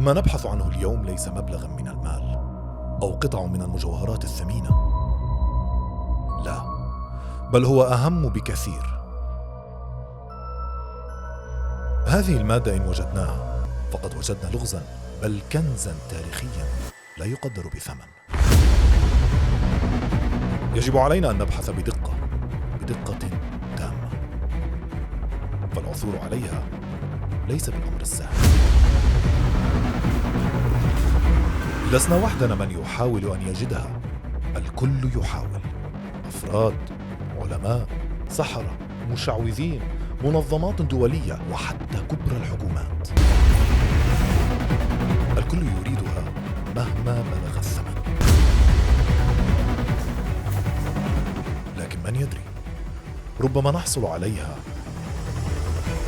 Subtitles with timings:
[0.00, 2.38] ما نبحث عنه اليوم ليس مبلغا من المال
[3.02, 4.70] أو قطع من المجوهرات الثمينة.
[6.44, 6.62] لا
[7.52, 9.00] بل هو أهم بكثير.
[12.06, 14.82] هذه المادة إن وجدناها فقد وجدنا لغزا
[15.22, 16.64] بل كنزا تاريخيا
[17.18, 18.10] لا يقدر بثمن.
[20.74, 22.12] يجب علينا أن نبحث بدقة
[22.82, 23.18] بدقة
[23.76, 24.10] تامة.
[25.74, 26.62] فالعثور عليها
[27.48, 28.79] ليس بالأمر السهل.
[31.92, 34.00] لسنا وحدنا من يحاول أن يجدها.
[34.56, 35.60] الكل يحاول.
[36.26, 36.74] أفراد
[37.40, 37.86] علماء
[38.28, 38.78] سحرة
[39.12, 39.80] مشعوذين
[40.24, 43.08] منظمات دولية وحتى كبرى الحكومات.
[45.38, 46.24] الكل يريدها
[46.76, 47.94] مهما بلغ الثمن.
[51.78, 52.44] لكن من يدري؟
[53.40, 54.56] ربما نحصل عليها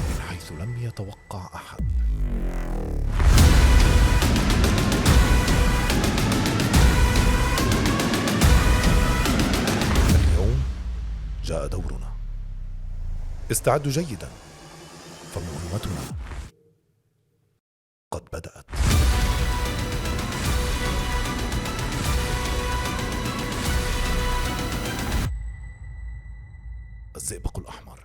[0.08, 1.61] من حيث لم يتوقع أحد.
[13.52, 14.28] استعدوا جيدا.
[15.34, 16.00] فمهمتنا
[18.12, 18.64] قد بدأت.
[27.16, 27.98] الزئبق الأحمر.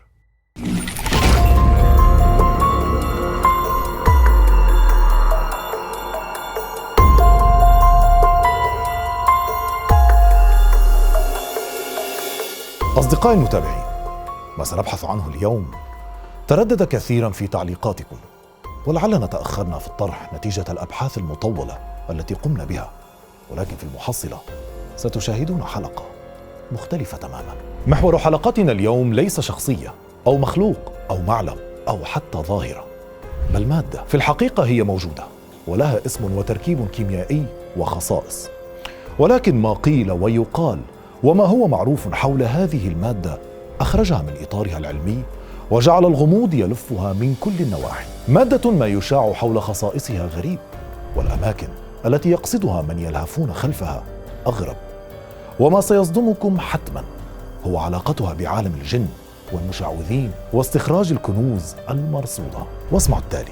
[12.97, 13.86] أصدقائي المتابعين
[14.57, 15.71] ما سنبحث عنه اليوم.
[16.47, 18.15] تردد كثيرا في تعليقاتكم
[18.87, 21.77] ولعلنا تأخرنا في الطرح نتيجة الأبحاث المطولة
[22.09, 22.91] التي قمنا بها.
[23.51, 24.37] ولكن في المحصلة
[24.95, 26.03] ستشاهدون حلقة
[26.71, 27.55] مختلفة تماما.
[27.87, 29.93] محور حلقتنا اليوم ليس شخصية
[30.27, 31.55] أو مخلوق أو معلم
[31.87, 32.85] أو حتى ظاهرة
[33.53, 34.03] بل مادة.
[34.03, 35.23] في الحقيقة هي موجودة
[35.67, 37.45] ولها اسم وتركيب كيميائي
[37.77, 38.49] وخصائص.
[39.19, 40.79] ولكن ما قيل ويقال
[41.23, 43.39] وما هو معروف حول هذه المادة
[43.81, 45.23] أخرجها من إطارها العلمي
[45.71, 48.05] وجعل الغموض يلفها من كل النواحي.
[48.27, 50.59] مادة ما يشاع حول خصائصها غريب
[51.15, 51.67] والأماكن
[52.05, 54.03] التي يقصدها من يلهفون خلفها
[54.47, 54.75] أغرب.
[55.59, 57.03] وما سيصدمكم حتما
[57.67, 59.07] هو علاقتها بعالم الجن
[59.53, 62.59] والمشعوذين واستخراج الكنوز المرصودة.
[62.91, 63.51] واسمعوا التالي.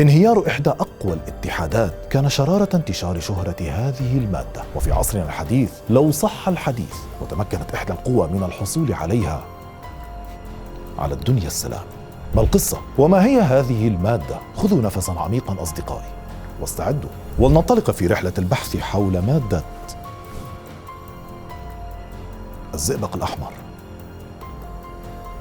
[0.00, 4.62] انهيار إحدى أقوى الاتحادات كان شرارة انتشار شهرة هذه المادة.
[4.76, 9.44] وفي عصرنا الحديث لو صح الحديث وتمكنت إحدى القوى من الحصول عليها
[10.98, 11.84] على الدنيا السلام.
[12.34, 16.10] ما القصة؟ وما هي هذه المادة؟ خذوا نفسا عميقا أصدقائي.
[16.60, 17.10] واستعدوا.
[17.38, 19.62] ولننطلق في رحلة البحث حول مادة
[22.74, 23.52] الزئبق الأحمر.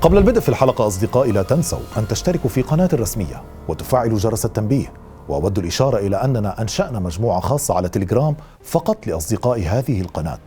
[0.03, 4.93] قبل البدء في الحلقة أصدقائي لا تنسوا أن تشتركوا في قناة الرسمية وتفعلوا جرس التنبيه.
[5.29, 10.39] وأود الإشارة إلى أننا أنشأنا مجموعة خاصة على تليجرام فقط لأصدقاء هذه القناة.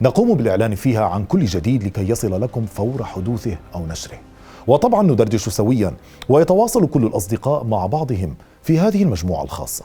[0.00, 4.18] نقوم بالإعلان فيها عن كل جديد لكي يصل لكم فور حدوثه أو نشره.
[4.66, 5.94] وطبعا ندردش سويا
[6.28, 9.84] ويتواصل كل الأصدقاء مع بعضهم في هذه المجموعة الخاصة.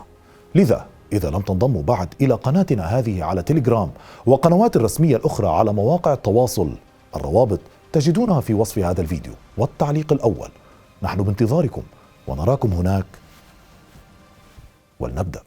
[0.56, 3.90] لذا إذا لم تنضموا بعد إلى قناتنا هذه على تليجرام
[4.26, 6.70] وقنوات الرسمية الأخرى على مواقع التواصل
[7.16, 7.60] الروابط
[7.94, 10.50] تجدونها في وصف هذا الفيديو والتعليق الأول.
[11.04, 11.82] نحن بانتظاركم
[12.28, 13.06] ونراكم هناك.
[15.00, 15.42] ولنبدأ.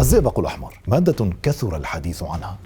[0.00, 2.58] الزئبق الأحمر مادة كثر الحديث عنها.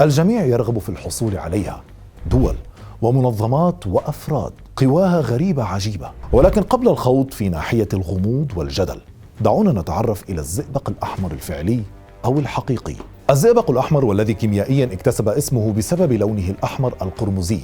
[0.00, 1.82] الجميع يرغب في الحصول عليها.
[2.26, 2.56] دول
[3.02, 6.10] ومنظمات وأفراد قواها غريبة عجيبة.
[6.32, 9.00] ولكن قبل الخوض في ناحية الغموض والجدل
[9.40, 11.82] دعونا نتعرف إلى الزئبق الأحمر الفعلي
[12.24, 12.94] أو الحقيقي.
[13.30, 17.60] الزئبق الأحمر والذي كيميائيا اكتسب اسمه بسبب لونه الأحمر القرمزي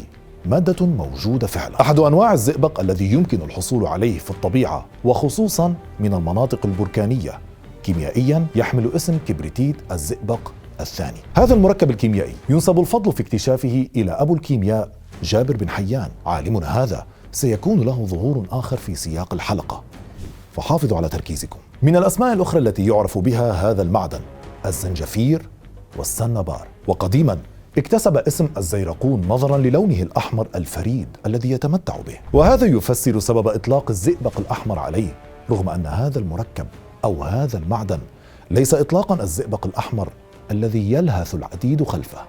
[0.46, 1.80] مادة موجودة فعلا.
[1.80, 7.38] أحد أنواع الزئبق الذي يمكن الحصول عليه في الطبيعة وخصوصا من المناطق البركانية.
[7.82, 10.40] كيميائيا يحمل اسم كبريتيت الزئبق
[10.80, 11.18] الثاني.
[11.36, 14.90] هذا المركب الكيميائي ينسب الفضل في اكتشافه إلى أبو الكيمياء
[15.22, 16.08] جابر بن حيان.
[16.26, 19.82] عالمنا هذا سيكون له ظهور آخر في سياق الحلقة.
[20.52, 21.58] فحافظوا على تركيزكم.
[21.82, 24.20] من الأسماء الأخرى التي يعرف بها هذا المعدن
[24.66, 25.48] الزنجفير
[25.96, 26.68] والسنبار.
[26.86, 27.38] وقديما
[27.78, 32.18] اكتسب اسم الزيرقون نظرا للونه الأحمر الفريد الذي يتمتع به.
[32.32, 35.14] وهذا يفسر سبب إطلاق الزئبق الأحمر عليه
[35.50, 36.66] رغم أن هذا المركب
[37.04, 37.98] أو هذا المعدن
[38.50, 40.08] ليس اطلاقا الزئبق الأحمر
[40.50, 42.20] الذي يلهث العديد خلفه.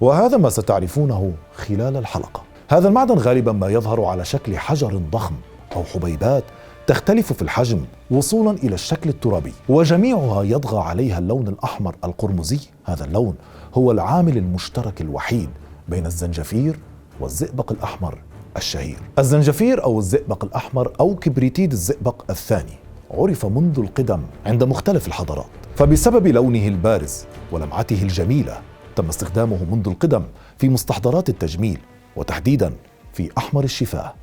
[0.00, 2.42] وهذا ما ستعرفونه خلال الحلقة.
[2.68, 5.34] هذا المعدن غالبا ما يظهر على شكل حجر ضخم
[5.76, 6.44] أو حبيبات
[6.86, 7.80] تختلف في الحجم
[8.10, 12.58] وصولا إلى الشكل الترابي وجميعها يطغى عليها اللون الأحمر القرمزي.
[12.84, 13.34] هذا اللون
[13.74, 15.48] هو العامل المشترك الوحيد
[15.88, 16.78] بين الزنجفير
[17.20, 18.18] والزئبق الأحمر
[18.56, 18.98] الشهير.
[19.18, 22.76] الزنجفير أو الزئبق الأحمر أو كبريتيد الزئبق الثاني
[23.10, 25.46] عرف منذ القدم عند مختلف الحضارات
[25.76, 28.60] فبسبب لونه البارز ولمعته الجميلة
[28.96, 30.22] تم استخدامه منذ القدم
[30.58, 31.78] في مستحضرات التجميل
[32.16, 32.72] وتحديدا
[33.12, 34.14] في أحمر الشفاه.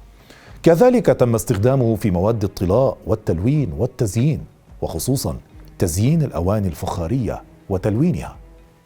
[0.63, 4.45] كذلك تم استخدامه في مواد الطلاء والتلوين والتزيين
[4.81, 5.37] وخصوصا
[5.79, 8.35] تزيين الأواني الفخارية وتلوينها.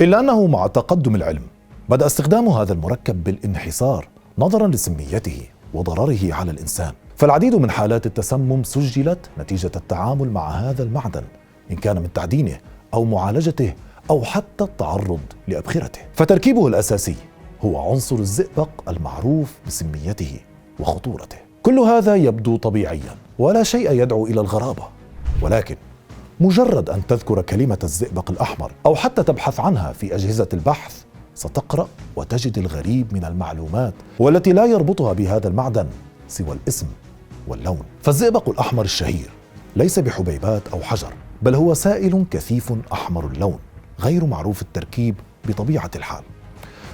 [0.01, 1.41] إلا أنه مع تقدم العلم
[1.89, 4.07] بدأ استخدام هذا المركب بالانحسار
[4.37, 5.41] نظرا لسميته
[5.73, 6.91] وضرره على الإنسان.
[7.15, 11.23] فالعديد من حالات التسمم سجلت نتيجة التعامل مع هذا المعدن
[11.71, 12.57] إن كان من تعدينه
[12.93, 13.73] أو معالجته
[14.09, 15.99] أو حتى التعرض لأبخرته.
[16.13, 17.15] فتركيبه الأساسي
[17.61, 20.39] هو عنصر الزئبق المعروف بسميته
[20.79, 21.46] وخطورته.
[21.67, 24.83] كل هذا يبدو طبيعيا ولا شيء يدعو إلى الغرابة.
[25.41, 25.75] ولكن
[26.39, 31.03] مجرد أن تذكر كلمة الزئبق الأحمر أو حتى تبحث عنها في أجهزة البحث
[31.35, 35.87] ستقرأ وتجد الغريب من المعلومات والتي لا يربطها بهذا المعدن
[36.27, 36.87] سوى الاسم
[37.47, 37.83] واللون.
[38.01, 39.29] فالزئبق الأحمر الشهير
[39.75, 43.59] ليس بحبيبات أو حجر بل هو سائل كثيف أحمر اللون
[43.99, 45.15] غير معروف التركيب
[45.47, 46.23] بطبيعة الحال.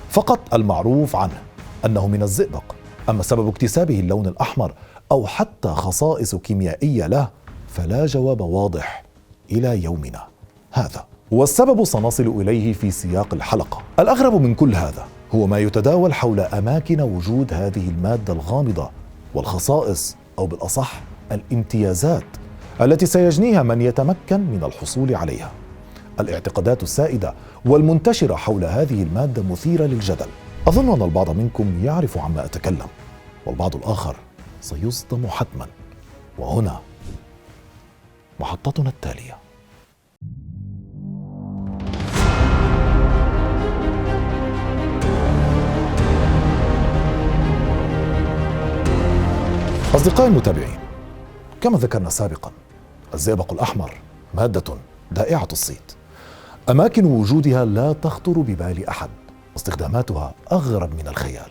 [0.09, 1.41] فقط المعروف عنه
[1.85, 2.63] أنه من الزئبق.
[3.09, 4.73] أما سبب اكتسابه اللون الأحمر
[5.11, 7.29] أو حتى خصائص كيميائية له
[7.67, 9.03] فلا جواب واضح
[9.51, 10.23] إلى يومنا
[10.71, 11.05] هذا.
[11.31, 13.81] والسبب سنصل إليه في سياق الحلقة.
[13.99, 15.05] الأغرب من كل هذا
[15.35, 18.89] هو ما يتداول حول أماكن وجود هذه المادة الغامضة
[19.35, 21.01] والخصائص أو بالأصح
[21.31, 22.23] الامتيازات
[22.81, 25.51] التي سيجنيها من يتمكن من الحصول عليها.
[26.19, 27.33] الاعتقادات السائدة
[27.65, 30.27] والمنتشرة حول هذه المادة مثيرة للجدل.
[30.67, 32.87] أظن أن البعض منكم يعرف عما أتكلم
[33.45, 34.15] والبعض الآخر
[34.61, 35.67] سيصدم حتما.
[36.37, 36.79] وهنا
[38.39, 39.37] محطتنا التالية.
[49.95, 50.79] أصدقائي المتابعين
[51.61, 52.51] كما ذكرنا سابقا
[53.13, 53.93] الزئبق الأحمر
[54.33, 54.63] مادة
[55.11, 55.91] دائعة الصيت
[56.69, 59.09] أماكن وجودها لا تخطر ببال أحد.
[59.55, 61.49] استخداماتها أغرب من الخيال.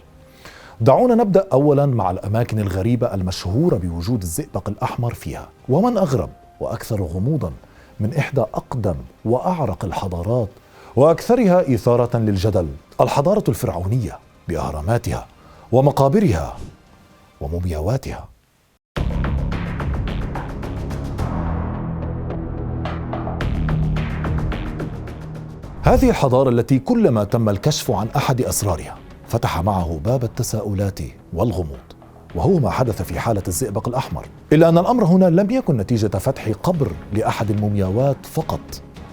[0.81, 5.49] دعونا نبدأ أولا مع الأماكن الغريبة المشهورة بوجود الزئبق الأحمر فيها.
[5.69, 7.52] ومن أغرب وأكثر غموضا
[8.00, 8.94] من إحدى أقدم
[9.25, 10.49] وأعرق الحضارات
[10.96, 12.69] وأكثرها إثارة للجدل
[13.00, 14.19] الحضارة الفرعونية
[14.49, 15.26] بأهراماتها
[15.72, 16.56] ومقابرها
[17.40, 18.31] ومومياواتها.
[25.84, 28.96] هذه الحضارة التي كلما تم الكشف عن أحد أسرارها
[29.29, 30.99] فتح معه باب التساؤلات
[31.32, 31.79] والغموض
[32.34, 36.49] وهو ما حدث في حالة الزئبق الأحمر إلا أن الأمر هنا لم يكن نتيجة فتح
[36.62, 38.61] قبر لأحد المومياوات فقط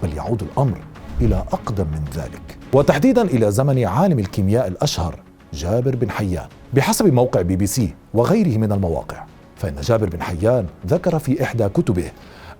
[0.02, 0.78] بل يعود الأمر
[1.20, 2.58] إلى أقدم من ذلك.
[2.72, 5.18] وتحديدا إلى زمن عالم الكيمياء الأشهر
[5.52, 9.24] جابر بن حيان بحسب موقع بي بي سي وغيره من المواقع
[9.56, 12.10] فإن جابر بن حيان ذكر في إحدى كتبه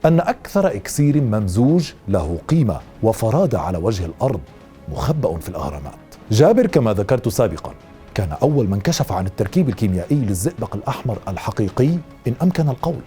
[0.05, 4.41] أن أكثر إكسير ممزوج له قيمة وفرادة على وجه الأرض
[4.88, 5.94] مخبأ في الأهرامات.
[6.31, 7.75] جابر كما ذكرت سابقا
[8.14, 11.88] كان أول من كشف عن التركيب الكيميائي للزئبق الأحمر الحقيقي
[12.26, 13.00] إن أمكن القول.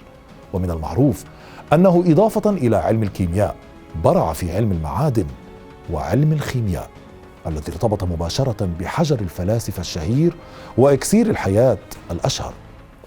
[0.54, 1.24] ومن المعروف
[1.74, 3.56] أنه إضافة إلى علم الكيمياء
[4.04, 5.25] برع في علم المعادن
[5.92, 6.90] وعلم الخيمياء
[7.48, 10.36] الذي ارتبط مباشرة بحجر الفلاسفة الشهير
[10.78, 11.78] وإكسير الحياة
[12.12, 12.54] الأشهر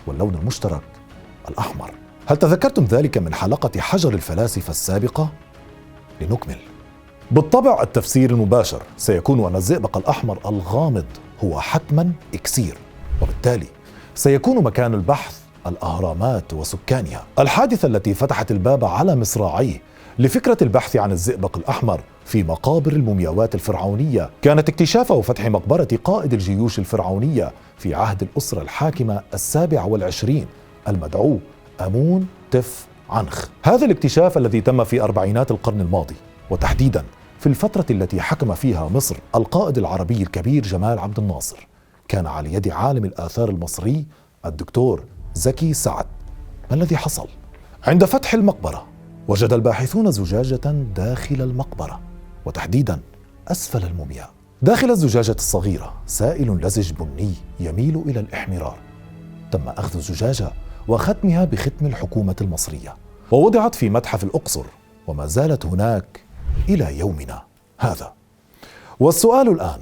[0.06, 0.82] واللون المشترك
[1.48, 1.90] الأحمر.
[2.28, 5.28] هل تذكرتم ذلك من حلقة حجر الفلاسفة السابقة؟
[6.20, 6.56] لنكمل
[7.30, 11.04] بالطبع التفسير المباشر سيكون أن الزئبق الأحمر الغامض
[11.44, 12.76] هو حتما إكسير
[13.22, 13.66] وبالتالي
[14.14, 19.82] سيكون مكان البحث الأهرامات وسكانها الحادثة التي فتحت الباب على مصراعيه
[20.18, 26.78] لفكرة البحث عن الزئبق الأحمر في مقابر المومياوات الفرعونية كانت اكتشاف وفتح مقبرة قائد الجيوش
[26.78, 30.46] الفرعونية في عهد الأسرة الحاكمة السابع والعشرين
[30.88, 31.38] المدعو
[31.80, 33.46] أمون تف عنخ.
[33.62, 36.14] هذا الاكتشاف الذي تم في أربعينات القرن الماضي
[36.50, 37.04] وتحديدا
[37.38, 41.68] في الفترة التي حكم فيها مصر القائد العربي الكبير جمال عبد الناصر
[42.08, 44.06] كان على يد عالم الآثار المصري
[44.46, 45.04] الدكتور
[45.34, 46.06] زكي سعد.
[46.70, 47.28] ما الذي حصل؟
[47.86, 48.86] عند فتح المقبرة
[49.28, 52.00] وجد الباحثون زجاجة داخل المقبرة
[52.44, 53.00] وتحديدا
[53.48, 54.30] أسفل المومياء
[54.62, 58.78] داخل الزجاجة الصغيرة سائل لزج بني يميل إلى الإحمرار.
[59.52, 60.52] تم أخذ الزجاجة
[60.88, 62.96] وختمها بختم الحكومة المصرية
[63.30, 64.64] ووضعت في متحف الأقصر
[65.06, 66.20] وما زالت هناك
[66.68, 67.42] إلى يومنا
[67.78, 68.12] هذا.
[69.00, 69.80] والسؤال الآن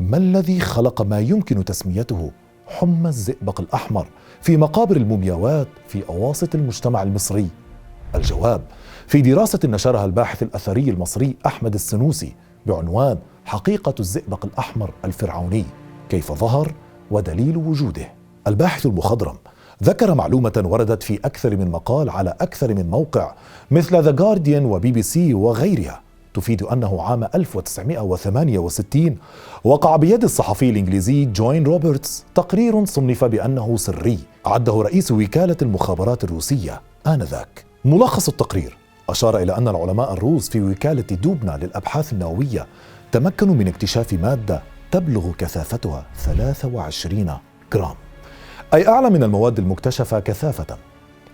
[0.00, 2.30] ما الذي خلق ما يمكن تسميته
[2.66, 4.08] حمى الزئبق الأحمر
[4.42, 7.48] في مقابر المومياوات في أواسط المجتمع المصري؟
[8.14, 8.62] الجواب
[9.06, 12.34] في دراسة نشرها الباحث الأثري المصري أحمد السنوسي
[12.66, 15.64] بعنوان حقيقة الزئبق الأحمر الفرعوني
[16.08, 16.74] كيف ظهر
[17.10, 18.12] ودليل وجوده.
[18.46, 19.36] الباحث المخضرم
[19.82, 23.34] ذكر معلومة وردت في أكثر من مقال على أكثر من موقع
[23.70, 26.00] مثل ذا جارديان وبي بي سي وغيرها
[26.34, 29.16] تفيد أنه عام 1968
[29.64, 34.18] وقع بيد الصحفي الإنجليزي جوين روبرتس تقرير صنف بأنه سري.
[34.46, 37.64] عده رئيس وكالة المخابرات الروسية آنذاك.
[37.84, 38.76] ملخص التقرير.
[39.08, 42.66] أشار إلى أن العلماء الروس في وكالة دوبنا للأبحاث النووية
[43.12, 47.36] تمكنوا من اكتشاف مادة تبلغ كثافتها 23
[47.72, 48.09] جرام.
[48.74, 50.76] أي أعلى من المواد المكتشفة كثافة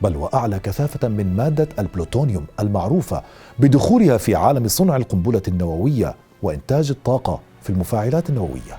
[0.02, 3.22] بل وأعلى كثافة من مادة البلوتونيوم المعروفة
[3.58, 8.78] بدخولها في عالم صنع القنبلة النووية وإنتاج الطاقة في المفاعلات النووية.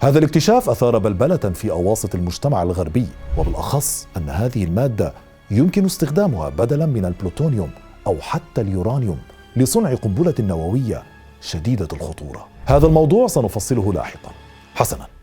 [0.00, 3.06] هذا الاكتشاف أثار بلبلة في أواسط المجتمع الغربي
[3.38, 5.12] وبالأخص أن هذه المادة
[5.50, 7.70] يمكن استخدامها بدلا من البلوتونيوم
[8.06, 9.18] أو حتى اليورانيوم
[9.56, 11.02] لصنع قنبلة نووية
[11.40, 12.46] شديدة الخطورة.
[12.66, 14.30] هذا الموضوع سنفصله لاحقا.
[14.74, 15.17] حسنا.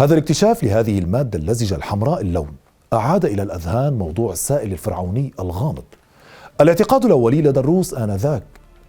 [0.00, 2.56] هذا الاكتشاف لهذه المادة اللزجة الحمراء اللون.
[2.92, 5.84] أعاد إلى الأذهان موضوع السائل الفرعوني الغامض.
[6.60, 8.42] الاعتقاد الأولي لدى الروس آنذاك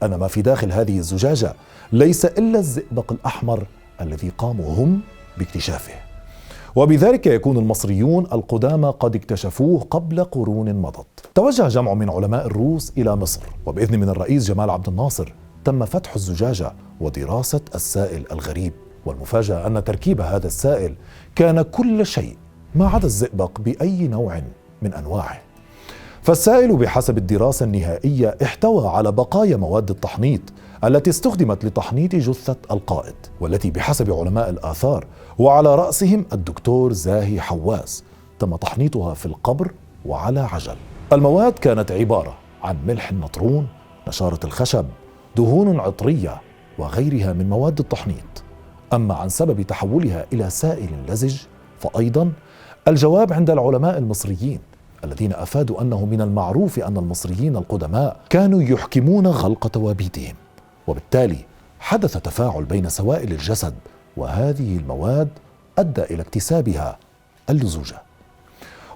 [0.04, 1.54] أن ما في داخل هذه الزجاجة
[1.92, 3.66] ليس إلا الزئبق الأحمر
[4.02, 5.00] الذي قاموا هم
[5.38, 5.94] باكتشافه.
[6.76, 11.30] وبذلك يكون المصريون القدامى قد اكتشفوه قبل قرون مضت.
[11.36, 15.34] توجه جمع من علماء الروس إلى مصر وبإذن من الرئيس جمال عبد الناصر
[15.66, 18.74] تم فتح الزجاجة ودراسة السائل الغريب.
[19.10, 20.96] والمفاجأة أن تركيب هذا السائل
[21.36, 22.38] كان كل شيء
[22.76, 24.42] ما عدا الزئبق بأي نوع
[24.82, 25.40] من أنواعه.
[26.22, 30.42] فالسائل بحسب الدراسة النهائية احتوى على بقايا مواد التحنيط
[30.84, 38.04] التي استخدمت لتحنيط جثة القائد والتي بحسب علماء الآثار وعلى رأسهم الدكتور زاهي حواس
[38.40, 39.72] تم تحنيطها في القبر
[40.06, 40.76] وعلى عجل.
[41.14, 43.68] المواد كانت عبارة عن ملح النطرون
[44.08, 44.86] نشارة الخشب
[45.38, 46.42] دهون عطرية
[46.78, 48.44] وغيرها من مواد التحنيط.
[48.94, 51.38] أما عن سبب تحولها إلى سائل لزج
[51.80, 52.32] فأيضا
[52.88, 54.60] الجواب عند العلماء المصريين
[55.04, 60.36] الذين أفادوا أنه من المعروف أن المصريين القدماء كانوا يحكمون غلق توابيتهم
[60.88, 61.38] وبالتالي
[61.80, 63.74] حدث تفاعل بين سوائل الجسد
[64.18, 65.30] وهذه المواد
[65.78, 66.98] أدى إلى اكتسابها
[67.50, 68.02] اللزوجة.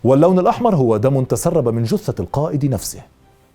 [0.04, 3.02] واللون الأحمر هو دم تسرب من جثة القائد نفسه.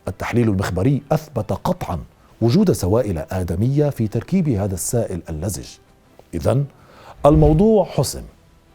[0.09, 1.99] التحليل المخبري أثبت قطعا
[2.40, 5.66] وجود سوائل آدمية في تركيب هذا السائل اللزج.
[6.35, 6.64] اذا
[7.26, 8.23] الموضوع حسم.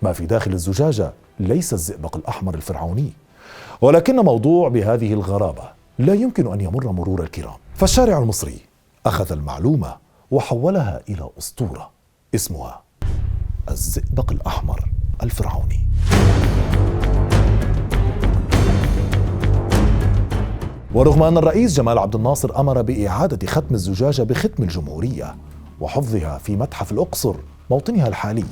[0.01, 3.09] ما في داخل الزجاجة ليس الزئبق الأحمر الفرعوني
[3.81, 5.63] ولكن موضوع بهذه الغرابة
[5.99, 7.53] لا يمكن أن يمر مرور الكرام.
[7.75, 8.57] فالشارع المصري
[9.05, 9.97] أخذ المعلومة
[10.31, 11.89] وحولها إلى أسطورة
[12.35, 12.81] اسمها
[13.69, 14.89] الزئبق الأحمر
[15.23, 15.79] الفرعوني.
[20.93, 25.35] ورغم أن الرئيس جمال عبد الناصر أمر بإعادة ختم الزجاجة بختم الجمهورية
[25.83, 27.35] وحفظها في متحف الأقصر
[27.69, 28.43] موطنها الحالي.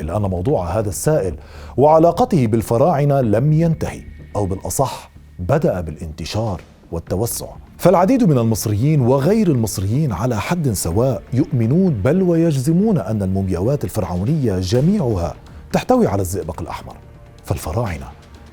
[0.00, 1.34] الا أن موضوع هذا السائل
[1.76, 4.02] وعلاقته بالفراعنة لم ينتهي
[4.36, 6.60] أو بالأصح بدأ بالانتشار
[6.92, 7.46] والتوسع.
[7.78, 15.34] فالعديد من المصريين وغير المصريين على حد سواء يؤمنون بل ويجزمون أن المومياوات الفرعونية جميعها
[15.72, 16.96] تحتوي على الزئبق الأحمر.
[17.44, 18.06] فالفراعنة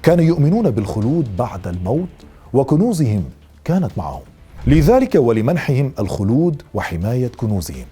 [0.03, 2.07] كانوا يؤمنون بالخلود بعد الموت
[2.53, 3.23] وكنوزهم
[3.63, 4.21] كانت معهم.
[4.67, 7.85] لذلك ولمنحهم الخلود وحماية كنوزهم.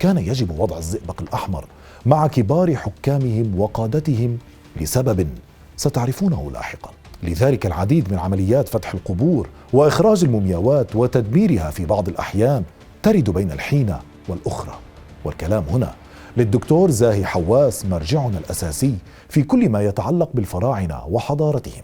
[0.00, 1.64] كان يجب وضع الزئبق الأحمر
[2.06, 4.38] مع كبار حكامهم وقادتهم
[4.80, 5.28] لسبب
[5.76, 6.90] ستعرفونه لاحقا.
[7.22, 12.62] لذلك العديد من عمليات فتح القبور وإخراج المومياوات وتدميرها في بعض الأحيان
[13.02, 13.96] ترد بين الحين
[14.28, 14.78] والأخرى.
[15.24, 15.94] والكلام هنا
[16.36, 18.94] للدكتور زاهي حواس مرجعنا الأساسي
[19.28, 21.82] في كل ما يتعلق بالفراعنة وحضارتهم.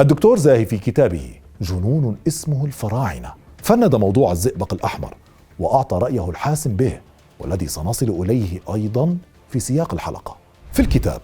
[0.00, 3.32] الدكتور زاهي في كتابه جنون اسمه الفراعنة.
[3.62, 5.14] فند موضوع الزئبق الأحمر
[5.58, 7.00] وأعطى رأيه الحاسم به.
[7.44, 9.16] والذي سنصل إليه أيضا
[9.50, 10.36] في سياق الحلقة.
[10.72, 11.20] في الكتاب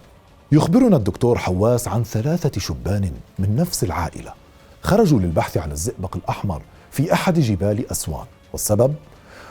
[0.51, 4.33] يخبرنا الدكتور حواس عن ثلاثة شبان من نفس العائلة.
[4.81, 6.61] خرجوا للبحث عن الزئبق الأحمر
[6.91, 8.25] في أحد جبال أسوان.
[8.53, 8.93] والسبب؟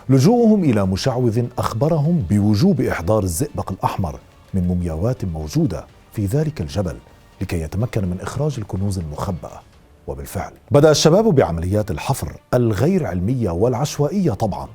[0.08, 4.18] لجوءهم إلى مشعوذ أخبرهم بوجوب إحضار الزئبق الأحمر
[4.54, 6.96] من مومياوات موجودة في ذلك الجبل
[7.40, 9.60] لكي يتمكن من إخراج الكنوز المخبأة.
[10.06, 14.68] وبالفعل بدأ الشباب بعمليات الحفر الغير علمية والعشوائية طبعا.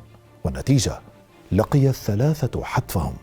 [0.43, 0.99] والنتيجة؟
[1.55, 3.13] لقي الثلاثة حتفهم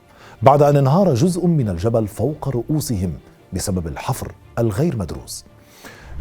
[0.43, 3.13] بعد أن انهار جزء من الجبل فوق رؤوسهم
[3.53, 5.45] بسبب الحفر الغير مدروس.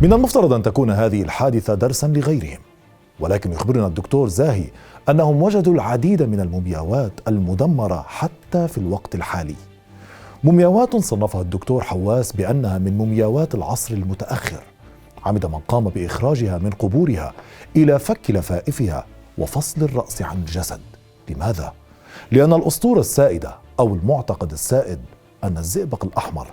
[0.02, 2.60] من المفترض أن تكون هذه الحادثة درسا لغيرهم،
[3.20, 4.66] ولكن يخبرنا الدكتور زاهي
[5.10, 9.56] أنهم وجدوا العديد من المومياوات المدمرة حتى في الوقت الحالي.
[10.44, 14.64] مومياوات صنفها الدكتور حواس بأنها من مومياوات العصر المتأخر.
[15.26, 17.34] عمد من قام بإخراجها من قبورها
[17.76, 19.06] إلى فك لفائفها
[19.38, 20.82] وفصل الرأس عن الجسد.
[21.30, 21.74] لماذا؟
[22.32, 25.00] لأن الأسطورة السائدة أو المعتقد السائد
[25.44, 26.48] أن الزئبق الأحمر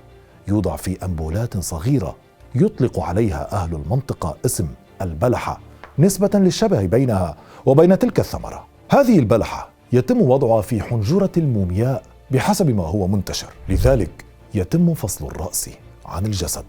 [0.49, 2.17] يوضع في أنبولات صغيرة
[2.55, 4.69] يطلق عليها أهل المنطقة اسم
[5.03, 5.61] البلحة
[5.99, 8.67] نسبة للشبه بينها وبين تلك الثمرة.
[8.91, 13.49] هذه البلحة يتم وضعها في حنجرة المومياء بحسب ما هو منتشر.
[13.69, 15.71] لذلك يتم فصل الرأس
[16.07, 16.65] عن الجسد.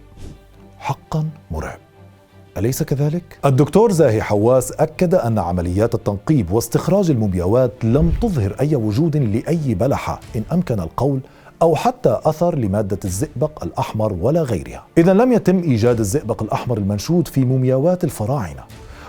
[0.80, 1.80] حقا مرعب.
[2.58, 9.18] أليس كذلك؟ الدكتور زاهي حواس أكد أن عمليات التنقيب واستخراج المومياوات لم تظهر أي وجود
[9.18, 11.20] لأي بلحة إن أمكن القول
[11.62, 14.84] أو حتى أثر لمادة الزئبق الأحمر ولا غيرها.
[14.98, 18.64] إذا لم يتم إيجاد الزئبق الأحمر المنشود في مومياوات الفراعنة.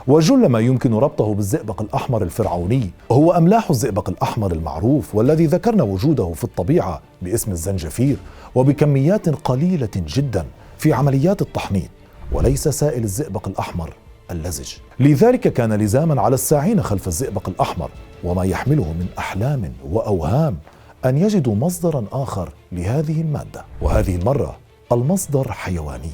[0.08, 6.32] وجل ما يمكن ربطه بالزئبق الأحمر الفرعوني هو أملاح الزئبق الأحمر المعروف والذي ذكرنا وجوده
[6.34, 8.16] في الطبيعة باسم الزنجفير
[8.54, 10.44] وبكميات قليلة جدا
[10.78, 11.90] في عمليات التحنيط.
[12.32, 13.94] وليس سائل الزئبق الأحمر
[14.30, 14.72] اللزج.
[15.00, 17.90] لذلك كان لزاما على الساعين خلف الزئبق الأحمر
[18.24, 20.58] وما يحمله من أحلام وأوهام
[21.04, 23.64] أن يجدوا مصدرا آخر لهذه المادة.
[23.82, 24.58] وهذه المرة
[24.92, 26.10] المصدر حيواني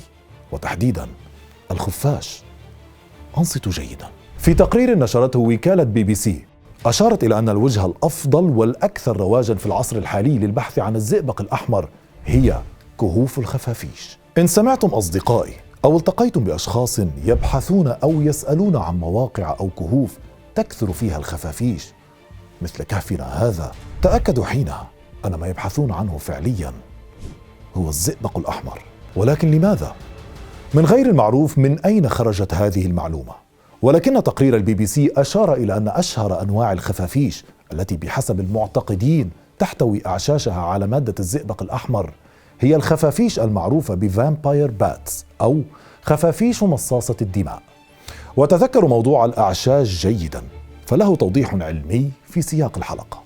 [0.53, 1.07] وتحديدا
[1.71, 2.43] الخفاش.
[3.39, 4.07] أنصتوا جيدا.
[4.39, 6.45] في تقرير نشرته وكالة بي بي سي
[6.87, 11.89] أشارت إلى أن الوجهة الأفضل والأكثر رواجا في العصر الحالي للبحث عن الزئبق الأحمر
[12.25, 12.61] هي
[13.01, 14.19] كهوف الخفافيش.
[14.39, 15.53] إن سمعتم أصدقائي
[15.85, 20.19] أو التقيتم بأشخاص يبحثون أو يسألون عن مواقع أو كهوف
[20.55, 21.93] تكثر فيها الخفافيش.
[22.63, 23.73] مثل كهفنا هذا.
[24.03, 24.91] تأكدوا حينها
[25.25, 26.73] أن ما يبحثون عنه فعليا
[27.77, 28.83] هو الزئبق الأحمر.
[29.17, 29.95] ولكن لماذا؟
[30.75, 33.33] من غير المعروف من أين خرجت هذه المعلومة؟
[33.83, 40.03] ولكن تقرير البي بي سي أشار إلى أن أشهر أنواع الخفافيش التي بحسب المعتقدين تحتوي
[40.07, 42.13] أعشاشها على مادة الزئبق الأحمر
[42.61, 45.63] هي الخفافيش المعروفة بفامباير باتس أو
[46.03, 47.63] خفافيش مصاصة الدماء.
[48.37, 50.43] وتذكروا موضوع الأعشاش جيدا
[50.87, 53.23] فله توضيح علمي في سياق الحلقة.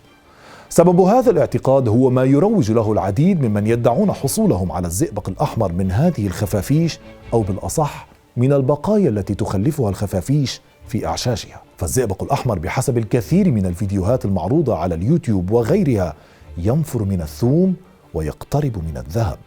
[0.68, 5.90] سبب هذا الاعتقاد هو ما يروج له العديد ممن يدعون حصولهم على الزئبق الأحمر من
[5.90, 6.98] هذه الخفافيش
[7.32, 8.06] أو بالأصح
[8.36, 11.62] من البقايا التي تخلفها الخفافيش في أعشاشها.
[11.76, 16.14] فالزئبق الأحمر بحسب الكثير من الفيديوهات المعروضة على اليوتيوب وغيرها
[16.58, 17.74] ينفر من الثوم
[18.14, 19.38] ويقترب من الذهب.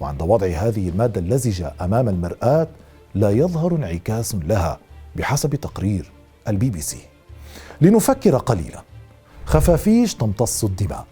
[0.00, 2.68] وعند وضع هذه المادة اللزجة أمام المرآة
[3.14, 4.78] لا يظهر انعكاس لها
[5.16, 6.12] بحسب تقرير
[6.48, 7.00] البي بي سي.
[7.80, 8.82] لنفكر قليلا.
[9.44, 11.06] خفافيش تمتص الدماء.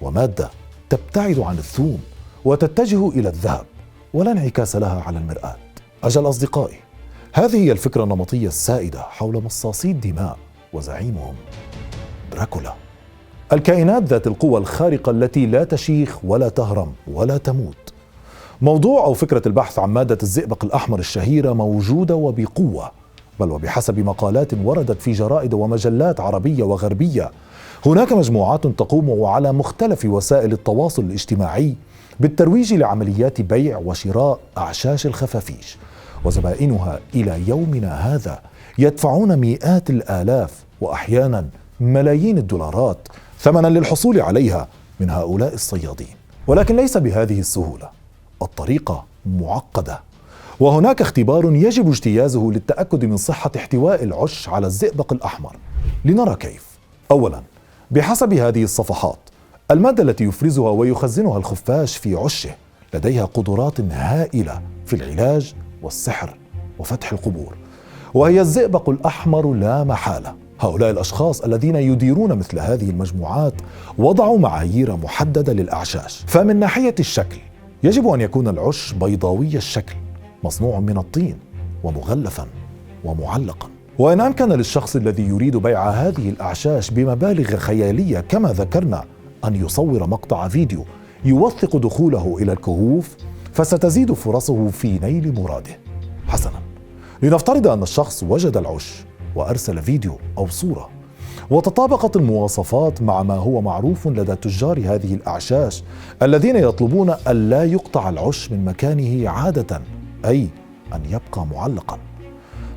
[0.00, 0.50] ومادة
[0.90, 2.00] تبتعد عن الثوم
[2.44, 3.66] وتتجه إلى الذهب
[4.14, 5.56] ولا انعكاس لها على المرآة.
[6.04, 6.78] أجل أصدقائي
[7.34, 10.38] هذه هي الفكرة النمطية السائدة حول مصاصي الدماء
[10.72, 11.34] وزعيمهم.
[12.32, 12.74] دراكولا.
[13.52, 17.92] الكائنات ذات القوى الخارقة التي لا تشيخ ولا تهرم ولا تموت.
[18.62, 22.90] موضوع أو فكرة البحث عن مادة الزئبق الأحمر الشهيرة موجودة وبقوة
[23.40, 27.30] بل وبحسب مقالات وردت في جرائد ومجلات عربية وغربية.
[27.86, 31.76] هناك مجموعات تقوم على مختلف وسائل التواصل الاجتماعي
[32.20, 35.76] بالترويج لعمليات بيع وشراء أعشاش الخفافيش.
[36.24, 38.40] وزبائنها إلى يومنا هذا
[38.78, 41.46] يدفعون مئات الآلاف وأحيانا
[41.80, 43.08] ملايين الدولارات
[43.42, 44.68] ثمنا للحصول عليها
[45.00, 46.14] من هؤلاء الصيادين.
[46.46, 47.90] ولكن ليس بهذه السهولة.
[48.42, 50.00] الطريقة معقدة.
[50.60, 55.56] وهناك اختبار يجب اجتيازه للتأكد من صحة احتواء العش على الزئبق الأحمر.
[56.04, 56.66] لنرى كيف.
[57.10, 57.42] أولا
[57.90, 59.18] بحسب هذه الصفحات
[59.70, 62.54] المادة التي يفرزها ويخزنها الخفاش في عشه
[62.94, 66.36] لديها قدرات هائلة في العلاج والسحر
[66.78, 67.54] وفتح القبور.
[68.14, 70.41] وهي الزئبق الأحمر لا محالة.
[70.62, 73.54] هؤلاء الأشخاص الذين يديرون مثل هذه المجموعات
[73.98, 76.24] وضعوا معايير محددة للأعشاش.
[76.26, 77.38] فمن ناحية الشكل
[77.82, 79.94] يجب أن يكون العش بيضاوي الشكل
[80.44, 81.38] مصنوع من الطين
[81.84, 82.46] ومغلفا
[83.04, 83.68] ومعلقا.
[83.98, 89.04] وإن أمكن للشخص الذي يريد بيع هذه الأعشاش بمبالغ خيالية كما ذكرنا
[89.44, 90.84] أن يصور مقطع فيديو
[91.24, 93.16] يوثق دخوله إلى الكهوف
[93.52, 95.78] فستزيد فرصه في نيل مراده.
[96.26, 96.62] حسنا.
[97.22, 100.88] لنفترض أن الشخص وجد العش وأرسل فيديو أو صورة.
[101.50, 105.84] وتطابقت المواصفات مع ما هو معروف لدى تجار هذه الأعشاش
[106.22, 109.82] الذين يطلبون ألا يقطع العش من مكانه عادة
[110.24, 110.48] أي
[110.94, 111.98] أن يبقى معلقا.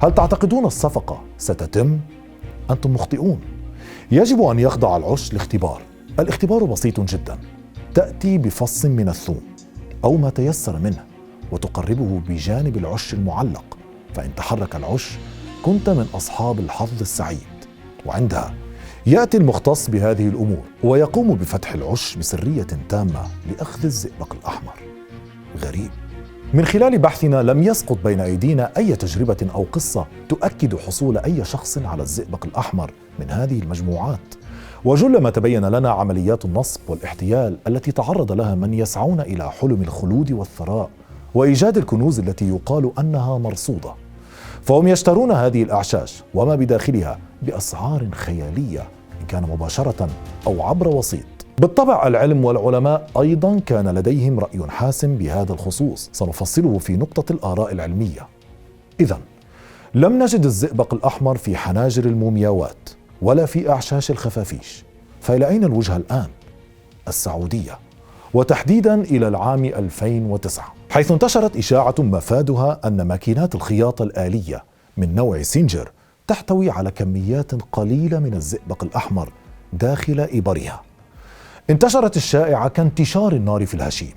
[0.04, 2.00] هل تعتقدون الصفقة ستتم؟
[2.72, 3.40] أنتم مخطئون.
[4.12, 5.82] يجب أن يخضع العش لاختبار.
[6.20, 7.38] الاختبار بسيط جدا.
[7.94, 9.42] تأتي بفص من الثوم
[10.04, 11.04] أو ما تيسر منه
[11.52, 13.78] وتقربه بجانب العش المعلق.
[14.14, 15.18] فإن تحرك العش
[15.66, 17.38] كنت من أصحاب الحظ السعيد.
[18.06, 18.54] وعندها
[19.06, 24.74] يأتي المختص بهذه الأمور ويقوم بفتح العش بسرية تامة لأخذ الزئبق الأحمر.
[25.58, 25.90] غريب.
[26.54, 31.78] من خلال بحثنا لم يسقط بين أيدينا أي تجربة أو قصة تؤكد حصول أي شخص
[31.78, 34.36] على الزئبق الأحمر من هذه المجموعات.
[34.86, 40.32] وجل ما تبين لنا عمليات النصب والاحتيال التي تعرض لها من يسعون إلى حلم الخلود
[40.32, 40.90] والثراء
[41.34, 44.05] وإيجاد الكنوز التي يقال أنها مرصودة.
[44.66, 48.80] فهم يشترون هذه الأعشاش وما بداخلها بأسعار خيالية
[49.22, 50.10] إن كان مباشرة
[50.48, 51.26] أو عبر وسيط.
[51.60, 56.10] بالطبع العلم والعلماء أيضا كان لديهم رأي حاسم بهذا الخصوص.
[56.14, 58.28] سنفصله في نقطة الآراء العلمية.
[59.00, 59.20] اذا
[59.94, 62.90] لم نجد الزئبق الأحمر في حناجر المومياوات
[63.22, 64.84] ولا في أعشاش الخفافيش.
[65.22, 66.28] فإلى أين الوجهه الآن؟
[67.08, 67.80] السعودية.
[68.34, 74.64] وتحديدا إلى العام 2009 حيث انتشرت إشاعة مفادها أن ماكينات الخياطة الآلية
[74.98, 75.92] من نوع سينجر
[76.28, 79.32] تحتوي على كميات قليلة من الزئبق الأحمر
[79.74, 80.82] داخل إبرها.
[81.70, 84.14] انتشرت الشائعة كانتشار النار في الهشيم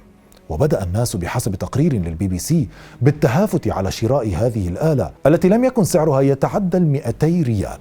[0.48, 2.68] وبدأ الناس بحسب تقرير للبي بي سي
[3.02, 7.78] بالتهافت على شراء هذه الآلة التي لم يكن سعرها يتعدى ال 200 ريال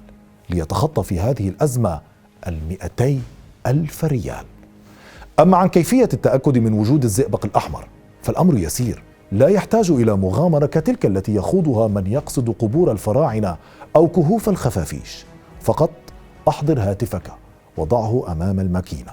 [0.50, 2.00] ليتخطى في هذه الأزمة
[2.46, 3.18] ال 200
[3.66, 4.44] ألف ريال.
[5.40, 7.88] أما عن كيفية التأكد من وجود الزئبق الأحمر
[8.28, 9.02] فالأمر يسير.
[9.32, 13.56] لا يحتاج إلى مغامرة كتلك التي يخوضها من يقصد قبور الفراعنة
[13.96, 15.24] أو كهوف الخفافيش.
[15.60, 15.90] فقط
[16.48, 17.22] أحضر هاتفك
[17.76, 19.12] وضعه أمام الماكينة.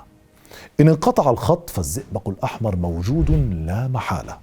[0.80, 3.32] إن انقطع الخط فالزئبق الأحمر موجود
[3.66, 4.38] لا محالة.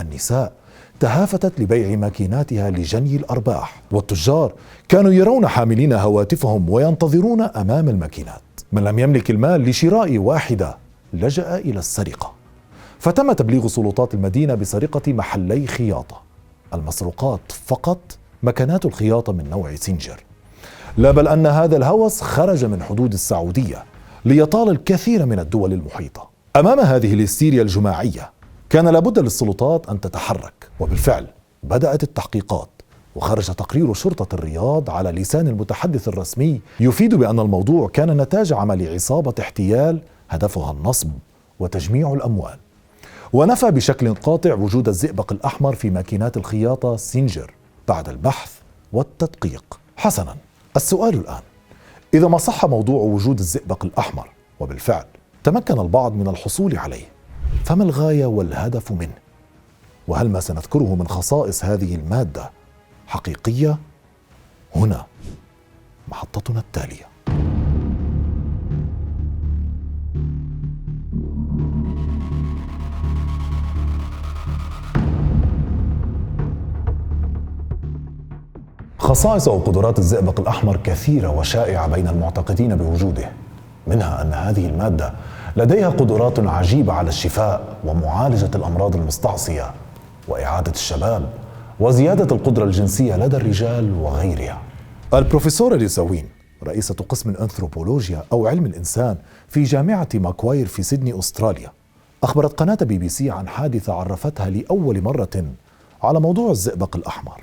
[0.00, 0.52] النساء
[1.00, 3.82] تهافتت لبيع ماكيناتها لجني الأرباح.
[3.90, 4.52] والتجار
[4.88, 8.42] كانوا يرون حاملين هواتفهم وينتظرون أمام الماكينات.
[8.72, 10.76] من لم يملك المال لشراء واحدة
[11.12, 12.37] لجأ إلى السرقة.
[12.98, 16.22] فتم تبليغ سلطات المدينة بسرقة محلي خياطة.
[16.74, 17.98] المسروقات فقط
[18.42, 20.24] مكانات الخياطة من نوع سينجر.
[20.96, 23.84] لا بل أن هذا الهوس خرج من حدود السعودية
[24.24, 26.28] ليطال الكثير من الدول المحيطة.
[26.56, 28.30] أمام هذه الهستيريا الجماعية
[28.70, 31.26] كان لابد للسلطات أن تتحرك وبالفعل
[31.62, 32.68] بدأت التحقيقات
[33.16, 39.34] وخرج تقرير شرطة الرياض على لسان المتحدث الرسمي يفيد بأن الموضوع كان نتاج عمل عصابة
[39.40, 41.10] احتيال هدفها النصب
[41.60, 42.58] وتجميع الأموال.
[43.32, 47.54] ونفى بشكل قاطع وجود الزئبق الأحمر في ماكينات الخياطة سينجر
[47.88, 48.52] بعد البحث
[48.92, 49.80] والتدقيق.
[49.96, 50.36] حسنا.
[50.76, 51.42] السؤال الآن.
[52.14, 54.28] إذا ما صح موضوع وجود الزئبق الأحمر؟
[54.60, 55.04] وبالفعل
[55.44, 57.04] تمكن البعض من الحصول عليه.
[57.64, 59.18] فما الغاية والهدف منه؟
[60.08, 62.50] وهل ما سنذكره من خصائص هذه المادة
[63.06, 63.78] حقيقية؟
[64.76, 65.06] هنا
[66.08, 67.08] محطتنا التالية.
[78.98, 83.30] خصائص وقدرات الزئبق الأحمر كثيرة وشائعة بين المعتقدين بوجوده
[83.86, 85.12] منها أن هذه المادة
[85.56, 89.70] لديها قدرات عجيبة على الشفاء ومعالجة الأمراض المستعصية
[90.28, 91.30] وإعادة الشباب
[91.80, 94.58] وزيادة القدرة الجنسية لدى الرجال وغيرها.
[95.14, 96.28] البروفيسورة ليزا وين
[96.64, 99.16] رئيسة قسم الأنثروبولوجيا أو علم الإنسان
[99.48, 101.70] في جامعة ماكواير في سيدني أستراليا
[102.22, 105.44] أخبرت قناة بي بي سي عن حادثة عرفتها لأول مرة
[106.02, 107.40] على موضوع الزئبق الأحمر.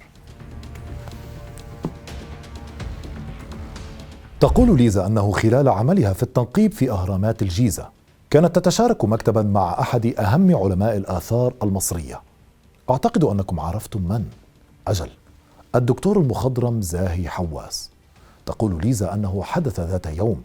[4.39, 7.89] تقول ليزا أنه خلال عملها في التنقيب في أهرامات الجيزة
[8.29, 12.21] كانت تتشارك مكتبا مع أحد أهم علماء الآثار المصرية.
[12.89, 14.25] أعتقد أنكم عرفتم من؟
[14.87, 15.09] أجل
[15.75, 17.89] الدكتور المخضرم زاهي حواس.
[18.45, 20.41] تقول ليزا أنه حدث ذات يوم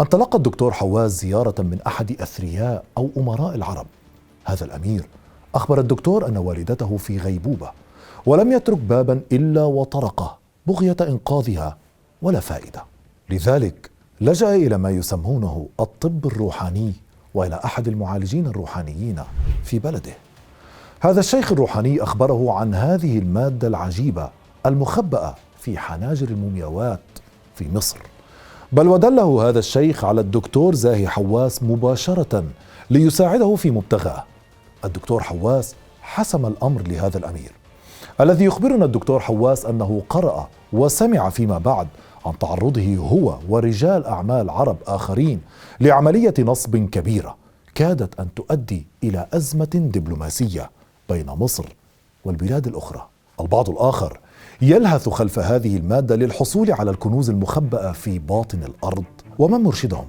[0.00, 3.86] أن تلقى الدكتور حواس زيارة من أحد أثرياء أو أمراء العرب.
[4.44, 5.06] هذا الأمير
[5.54, 7.70] أخبر الدكتور أن والدته في غيبوبة
[8.26, 11.76] ولم يترك بابا إلا وطرقه بغية إنقاذها
[12.22, 12.89] ولا فائدة.
[13.30, 13.90] لذلك
[14.20, 16.92] لجأ إلى ما يسمونه الطب الروحاني
[17.34, 19.22] وإلى أحد المعالجين الروحانيين
[19.64, 20.12] في بلده.
[21.00, 24.30] هذا الشيخ الروحاني أخبره عن هذه المادة العجيبة
[24.66, 27.00] المخبأة في حناجر المومياوات
[27.54, 27.98] في مصر.
[28.72, 32.44] بل ودله هذا الشيخ على الدكتور زاهي حواس مباشرة
[32.90, 34.24] ليساعده في مبتغاه.
[34.84, 37.52] الدكتور حواس حسم الأمر لهذا الأمير.
[38.20, 41.88] الذي يخبرنا الدكتور حواس أنه قرأ وسمع فيما بعد
[42.26, 45.40] عن تعرضه هو ورجال أعمال عرب آخرين
[45.80, 47.36] لعملية نصب كبيرة
[47.74, 50.70] كادت أن تؤدي إلى أزمة دبلوماسية
[51.08, 51.64] بين مصر
[52.24, 53.06] والبلاد الأخرى.
[53.40, 54.20] البعض الآخر
[54.62, 59.04] يلهث خلف هذه المادة للحصول على الكنوز المخبأة في باطن الأرض
[59.38, 60.06] ومن مرشدهم؟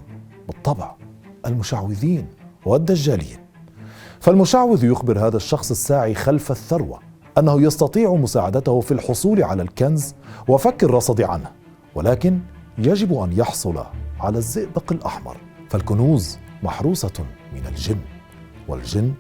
[0.47, 0.91] بالطبع
[1.45, 2.27] المشعوذين
[2.65, 3.37] والدجالين.
[4.19, 6.99] فالمشعوذ يخبر هذا الشخص الساعي خلف الثروة
[7.37, 10.13] أنه يستطيع مساعدته في الحصول على الكنز
[10.47, 11.60] وفك الرصد عنه
[11.95, 12.39] ولكن
[12.77, 13.83] يجب أن يحصل
[14.19, 15.37] على الزئبق الأحمر
[15.69, 17.97] فالكنوز محروسة من الجن
[18.67, 19.13] والجن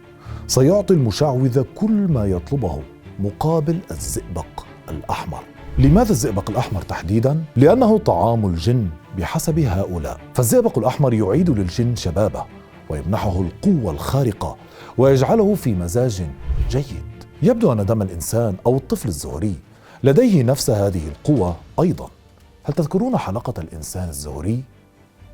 [0.47, 2.81] سيعطي المشعوذ كل ما يطلبه
[3.19, 5.43] مقابل الزئبق الأحمر.
[5.79, 10.19] لماذا الزئبق الأحمر تحديدا؟ لأنه طعام الجن بحسب هؤلاء.
[10.33, 12.45] فالزئبق الأحمر يعيد للجن شبابه
[12.89, 14.57] ويمنحه القوة الخارقة
[14.97, 16.23] ويجعله في مزاج
[16.69, 17.11] جيد.
[17.41, 19.55] يبدو أن دم الإنسان أو الطفل الزهري
[20.03, 22.09] لديه نفس هذه القوة أيضا.
[22.63, 24.63] هل تذكرون حلقة الإنسان الزهري؟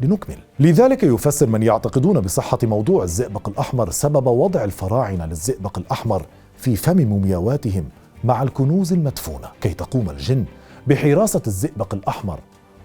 [0.02, 0.38] لنكمل.
[0.60, 6.26] لذلك يفسر من يعتقدون بصحة موضوع الزئبق الأحمر سبب وضع الفراعنة للزئبق الأحمر
[6.58, 7.90] في فم مومياواتهم
[8.24, 10.46] مع الكنوز المدفونة كي تقوم الجن
[10.88, 12.40] بحراسة الزئبق الأحمر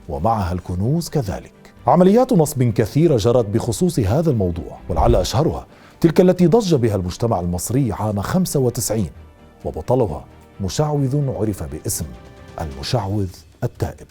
[0.09, 1.53] ومعها الكنوز كذلك.
[1.87, 5.67] عمليات نصب كثيرة جرت بخصوص هذا الموضوع ولعل أشهرها
[6.01, 9.07] تلك التي ضج بها المجتمع المصري عام 95
[9.65, 10.25] وبطلها
[10.61, 12.07] مشعوذ عرف باسم
[12.61, 13.29] المشعوذ
[13.65, 14.07] التائب.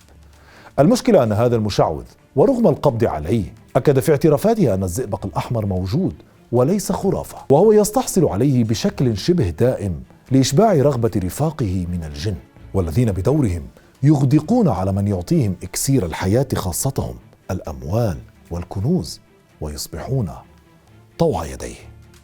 [0.79, 2.03] المشكلة أن هذا المشعوذ
[2.35, 6.13] ورغم القبض عليه أكد في اعترافاته أن الزئبق الأحمر موجود
[6.51, 12.35] وليس خرافة وهو يستحصل عليه بشكل شبه دائم لإشباع رغبة رفاقه من الجن
[12.73, 13.63] والذين بدورهم
[14.03, 17.15] يغدقون على من يعطيهم إكسير الحياة خاصتهم
[17.51, 18.17] الأموال
[18.51, 19.19] والكنوز
[19.61, 20.29] ويصبحون
[21.19, 21.75] طوع يديه.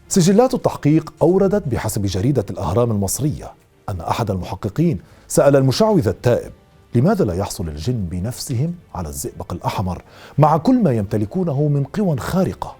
[0.09, 3.53] سجلات التحقيق أوردت بحسب جريدة الأهرام المصرية
[3.89, 6.51] أن أحد المحققين سأل المشعوذ التائب
[6.97, 10.03] لماذا لا يحصل الجن بنفسهم على الزئبق الأحمر
[10.37, 12.75] مع كل ما يمتلكونه من قوى خارقة؟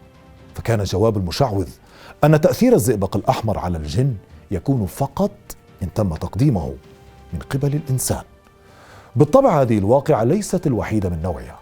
[0.56, 1.68] فكان جواب المشعوذ
[2.24, 4.14] أن تأثير الزئبق الأحمر على الجن
[4.52, 5.32] يكون فقط
[5.84, 6.74] إن تم تقديمه
[7.34, 8.22] من قبل الإنسان.
[9.16, 11.60] بالطبع هذه الواقعة ليست الوحيدة من نوعها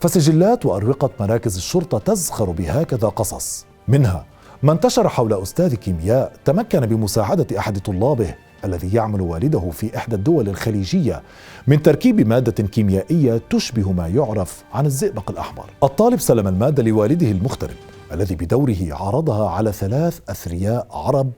[0.00, 3.66] فسجلات وأروقة مراكز الشرطة تزخر بهكذا قصص.
[3.88, 4.26] منها
[4.62, 10.48] ما انتشر حول أستاذ كيمياء تمكن بمساعدة أحد طلابه الذي يعمل والده في إحدى الدول
[10.48, 11.22] الخليجية
[11.66, 15.64] من تركيب مادة كيميائية تشبه ما يعرف عن الزئبق الأحمر.
[15.82, 17.76] الطالب سلم المادة لوالده المغترب
[18.12, 21.30] الذي بدوره عرضها على ثلاث أثرياء عرب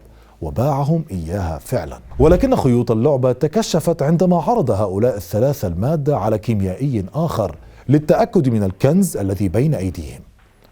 [0.43, 1.99] وباعهم إياها فعلا.
[2.19, 7.57] ولكن خيوط اللعبة تكشفت عندما عرض هؤلاء الثلاثة المادة على كيميائي آخر
[7.89, 10.21] للتأكد من الكنز الذي بين أيديهم.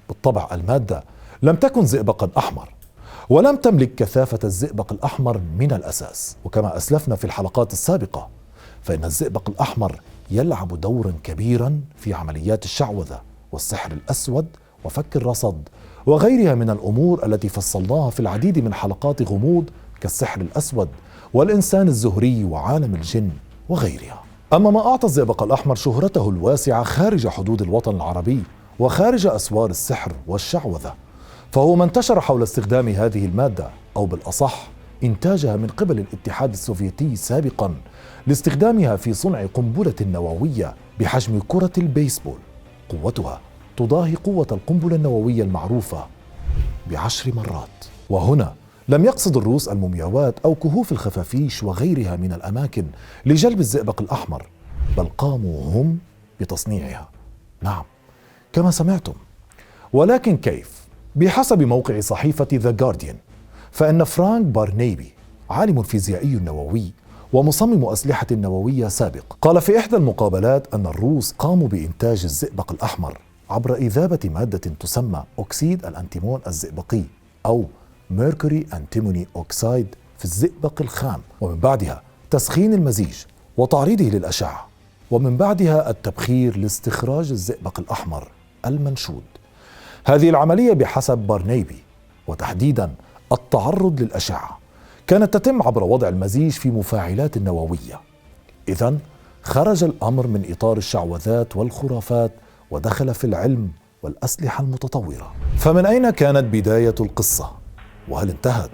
[0.09, 1.05] بالطبع المادة
[1.43, 2.69] لم تكن زئبقا أحمر
[3.31, 6.37] ولم تملك كثافة الزئبق الأحمر من الأساس.
[6.45, 8.29] وكما أسلفنا في الحلقات السابقة
[8.83, 13.21] فإن الزئبق الأحمر يلعب دورا كبيرا في عمليات الشعوذة
[13.53, 14.47] والسحر الأسود
[14.85, 15.69] وفك الرصد
[16.07, 19.65] وغيرها من الأمور التي فصلناها في العديد من حلقات غموض
[20.01, 20.89] كالسحر الأسود
[21.35, 23.31] والإنسان الزهري وعالم الجن
[23.69, 24.23] وغيرها.
[24.53, 28.43] أما ما أعطى الزئبق الأحمر شهرته الواسعة خارج حدود الوطن العربي
[28.79, 30.95] وخارج أسوار السحر والشعوذة
[31.53, 34.69] فهو ما انتشر حول استخدام هذه المادة أو بالأصح
[35.05, 37.75] إنتاجها من قبل الاتحاد السوفيتي سابقا
[38.27, 42.39] لاستخدامها في صنع قنبلة نووية بحجم كرة البيسبول.
[42.89, 43.41] قوتها
[43.77, 46.07] تضاهي قوة القنبلة النووية المعروفة
[46.91, 47.85] بعشر مرات.
[48.11, 48.55] وهنا
[48.89, 52.87] لم يقصد الروس المومياوات أو كهوف الخفافيش وغيرها من الأماكن
[53.27, 54.47] لجلب الزئبق الأحمر
[54.97, 55.99] بل قاموا هم
[56.41, 57.09] بتصنيعها.
[57.63, 57.85] نعم
[58.53, 59.15] كما سمعتم.
[59.93, 60.86] ولكن كيف؟
[61.17, 63.17] بحسب موقع صحيفة The Guardian
[63.71, 65.13] فإن فرانك بارنيبي
[65.51, 66.93] عالم فيزيائي نووي
[67.33, 73.19] ومصمم أسلحة نووية سابق قال في إحدى المقابلات أن الروس قاموا بإنتاج الزئبق الأحمر
[73.51, 77.03] عبر إذابة مادة تسمى أكسيد الأنتيمون الزئبقي
[77.47, 77.65] أو
[78.11, 79.87] mercury antimony oxide
[80.19, 83.15] في الزئبق الخام ومن بعدها تسخين المزيج
[83.57, 84.67] وتعريضه للأشعة
[85.11, 88.29] ومن بعدها التبخير لاستخراج الزئبق الأحمر
[88.67, 89.23] المنشود.
[90.07, 91.77] هذه العملية بحسب بارنيبي
[92.27, 92.91] وتحديدا
[93.33, 94.59] التعرض للأشعة
[95.07, 98.01] كانت تتم عبر وضع المزيج في مفاعلات نووية
[98.69, 98.99] إذا
[99.43, 102.33] خرج الأمر من إطار الشعوذات والخرافات
[102.71, 103.71] ودخل في العلم
[104.03, 107.53] والأسلحة المتطورة فمن أين كانت بداية القصة؟
[108.09, 108.71] وهل انتهت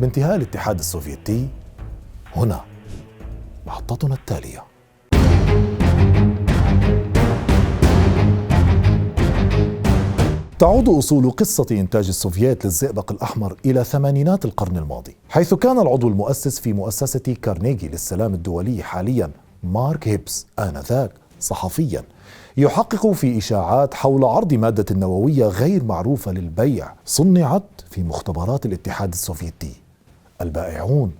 [0.00, 1.48] بانتهاء الاتحاد السوفيتي؟
[2.36, 2.60] هنا
[3.66, 4.64] محطتنا التالية
[10.58, 16.60] تعود أصول قصة إنتاج السوفييت للزئبق الأحمر إلى ثمانينات القرن الماضي حيث كان العضو المؤسس
[16.60, 19.30] في مؤسسة كارنيجي للسلام الدولي حاليا
[19.62, 22.04] مارك هيبس آنذاك صحفيا.
[22.56, 29.72] يحقق في إشاعات حول عرض مادة نووية غير معروفة للبيع صنعت في مختبرات الاتحاد السوفيتي.
[30.40, 31.12] البائعون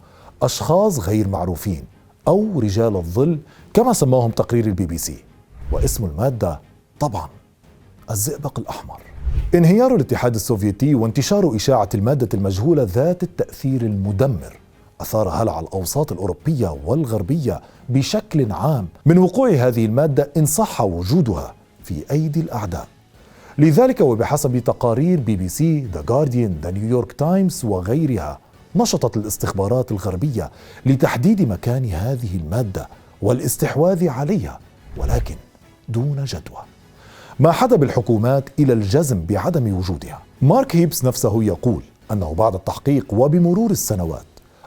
[0.43, 1.85] أشخاص غير معروفين
[2.29, 3.39] أو رجال الظل
[3.75, 5.25] كما سماهم تقرير البي بي سي.
[5.73, 6.61] واسم المادة
[7.01, 7.29] طبعا
[8.11, 9.06] الزئبق الأحمر.
[9.55, 14.59] انهيار الاتحاد السوفيتي وانتشار إشاعة المادة المجهولة ذات التأثير المدمر
[15.01, 18.89] أثار هلع الأوساط الأوروبية والغربية بشكل عام.
[19.07, 22.89] من وقوع هذه المادة إن صح وجودها في أيدي الأعداء.
[23.59, 28.39] لذلك وبحسب تقارير بي بي سي، The Guardian، The New York Times وغيرها
[28.77, 30.51] نشطت الاستخبارات الغربية
[30.87, 32.89] لتحديد مكان هذه المادة
[33.23, 34.59] والاستحواذ عليها
[34.97, 35.35] ولكن
[35.89, 36.76] دون جدوى.
[37.41, 40.23] ما حدا بالحكومات إلى الجزم بعدم وجودها.
[40.43, 44.25] مارك هيبس نفسه يقول أنه بعد التحقيق وبمرور السنوات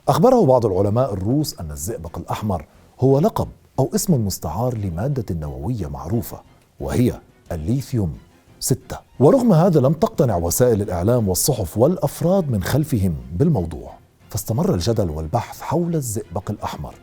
[0.08, 2.65] أخبره بعض العلماء الروس أن الزئبق الأحمر
[2.99, 3.47] هو لقب
[3.79, 6.41] أو اسم مستعار لمادة نووية معروفة
[6.79, 7.13] وهي
[7.51, 8.13] الليثيوم
[8.60, 8.97] ستة.
[9.19, 13.93] ورغم هذا لم تقتنع وسائل الإعلام والصحف والأفراد من خلفهم بالموضوع
[14.29, 16.95] فاستمر الجدل والبحث حول الزئبق الأحمر.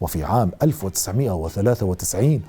[0.00, 2.42] وفي عام 1993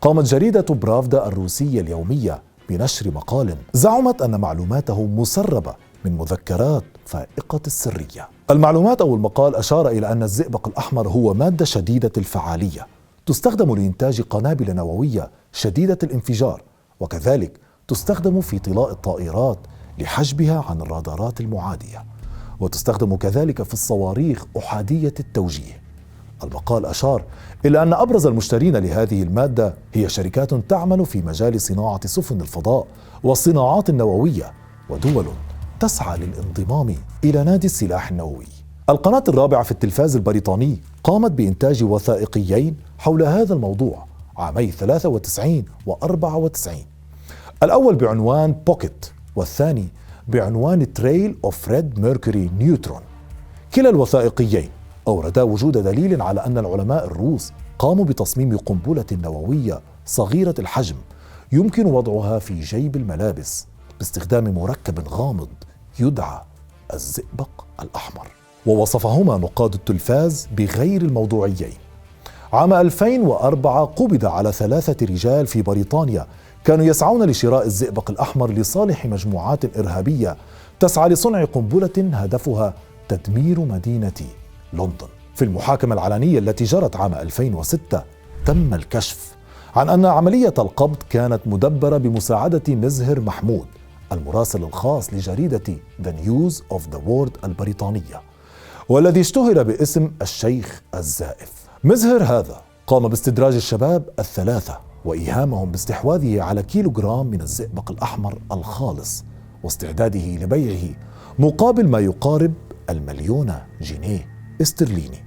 [0.00, 8.28] قامت جريدة برافدا الروسية اليومية بنشر مقال زعمت أن معلوماته مسربة من مذكرات فائقة السرية.
[8.50, 12.86] المعلومات أو المقال أشار إلى أن الزئبق الأحمر هو مادة شديدة الفعالية
[13.26, 16.62] تستخدم لإنتاج قنابل نووية شديدة الانفجار
[17.00, 19.58] وكذلك تستخدم في طلاء الطائرات
[19.98, 22.04] لحجبها عن الرادارات المعادية
[22.60, 25.80] وتستخدم كذلك في الصواريخ أحادية التوجيه.
[26.44, 27.24] المقال أشار
[27.64, 32.86] إلى أن أبرز المشترين لهذه المادة هي شركات تعمل في مجال صناعة سفن الفضاء
[33.24, 34.52] والصناعات النووية
[34.90, 35.26] ودول
[35.80, 38.46] تسعى للانضمام إلى نادي السلاح النووي.
[38.90, 44.04] القناة الرابعة في التلفاز البريطاني قامت بإنتاج وثائقيين حول هذا الموضوع
[44.36, 46.76] عامي 93 و 94
[47.62, 49.06] الأول بعنوان Pocket
[49.36, 49.88] والثاني
[50.28, 53.00] بعنوان Trail of Red Mercury Neutron
[53.74, 54.68] كلا الوثائقيين
[55.08, 60.96] أوردا وجود دليل على أن العلماء الروس قاموا بتصميم قنبلة نووية صغيرة الحجم
[61.52, 63.66] يمكن وضعها في جيب الملابس
[63.98, 65.48] باستخدام مركب غامض
[66.00, 66.40] يدعى
[66.94, 67.48] الزئبق
[67.82, 68.26] الأحمر.
[68.66, 71.74] ووصفهما نقاد التلفاز بغير الموضوعيين.
[72.52, 76.26] عام 2004 قبض على ثلاثة رجال في بريطانيا
[76.64, 80.36] كانوا يسعون لشراء الزئبق الأحمر لصالح مجموعات إرهابية
[80.80, 82.74] تسعى لصنع قنبلة هدفها
[83.08, 84.12] تدمير مدينة
[84.72, 85.08] لندن.
[85.34, 88.02] في المحاكمة العلنية التي جرت عام 2006
[88.46, 89.36] تم الكشف
[89.76, 93.66] عن أن عملية القبض كانت مدبرة بمساعدة مزهر محمود
[94.12, 98.22] المراسل الخاص لجريدة The News of the World البريطانية
[98.88, 101.52] والذي اشتهر باسم الشيخ الزائف.
[101.84, 109.24] مزهر هذا قام باستدراج الشباب الثلاثة وإيهامهم باستحواذه على كيلوغرام من الزئبق الأحمر الخالص
[109.62, 110.94] واستعداده لبيعه
[111.38, 112.52] مقابل ما يقارب
[112.90, 114.39] المليون جنيه.
[114.60, 115.24] استرليني.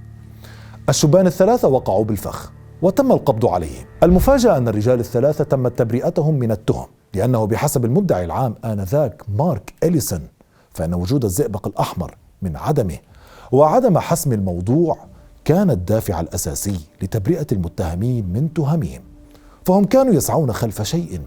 [0.88, 3.84] الشبان الثلاثة وقعوا بالفخ وتم القبض عليهم.
[4.02, 10.28] المفاجأة أن الرجال الثلاثة تمت تبرئتهم من التهم لأنه بحسب المدعي العام آنذاك مارك إليسون
[10.70, 12.98] فإن وجود الزئبق الأحمر من عدمه
[13.52, 14.98] وعدم حسم الموضوع
[15.44, 19.02] كان الدافع الأساسي لتبرئة المتهمين من تهمهم.
[19.64, 21.20] فهم كانوا يسعون خلف شيء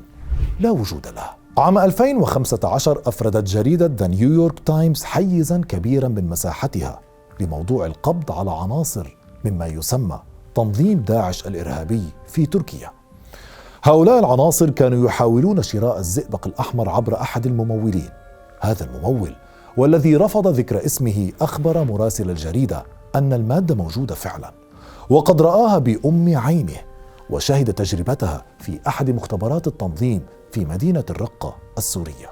[0.60, 1.30] لا وجود له.
[1.58, 7.07] عام 2015 أفردت جريدة The New York Times حيزا كبيرا من مساحتها.
[7.40, 10.20] لموضوع القبض على عناصر مما يسمى
[10.56, 12.92] تنظيم داعش الإرهابي في تركيا
[13.84, 18.10] هؤلاء العناصر كانوا يحاولون شراء الزئبق الأحمر عبر أحد الممولين
[18.60, 19.36] هذا الممول
[19.78, 24.54] والذي رفض ذكر اسمه أخبر مراسل الجريدة أن المادة موجودة فعلا
[25.10, 26.78] وقد رآها بأم عينه
[27.30, 30.22] وشهد تجربتها في أحد مختبرات التنظيم
[30.52, 32.32] في مدينة الرقة السورية.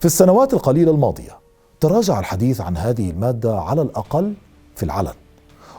[0.00, 1.41] في السنوات القليلة الماضية
[1.82, 4.34] تراجع الحديث عن هذه المادة على الأقل
[4.76, 5.12] في العلن.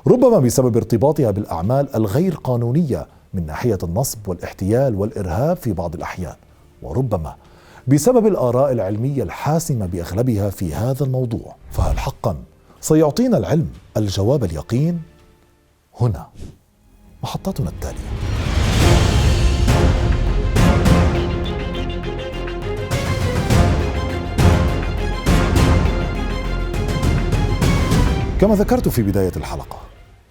[0.07, 6.35] ربما بسبب ارتباطها بالأعمال الغير قانونية من ناحية النصب والاحتيال والإرهاب في بعض الأحيان،
[6.81, 7.35] وربما
[7.87, 12.35] بسبب الآراء العلمية الحاسمة بأغلبها في هذا الموضوع، فهل حقا
[12.81, 15.01] سيعطينا العلم الجواب اليقين؟
[16.01, 16.27] هنا
[17.23, 18.09] محطتنا التالية
[28.43, 29.77] كما ذكرت في بداية الحلقة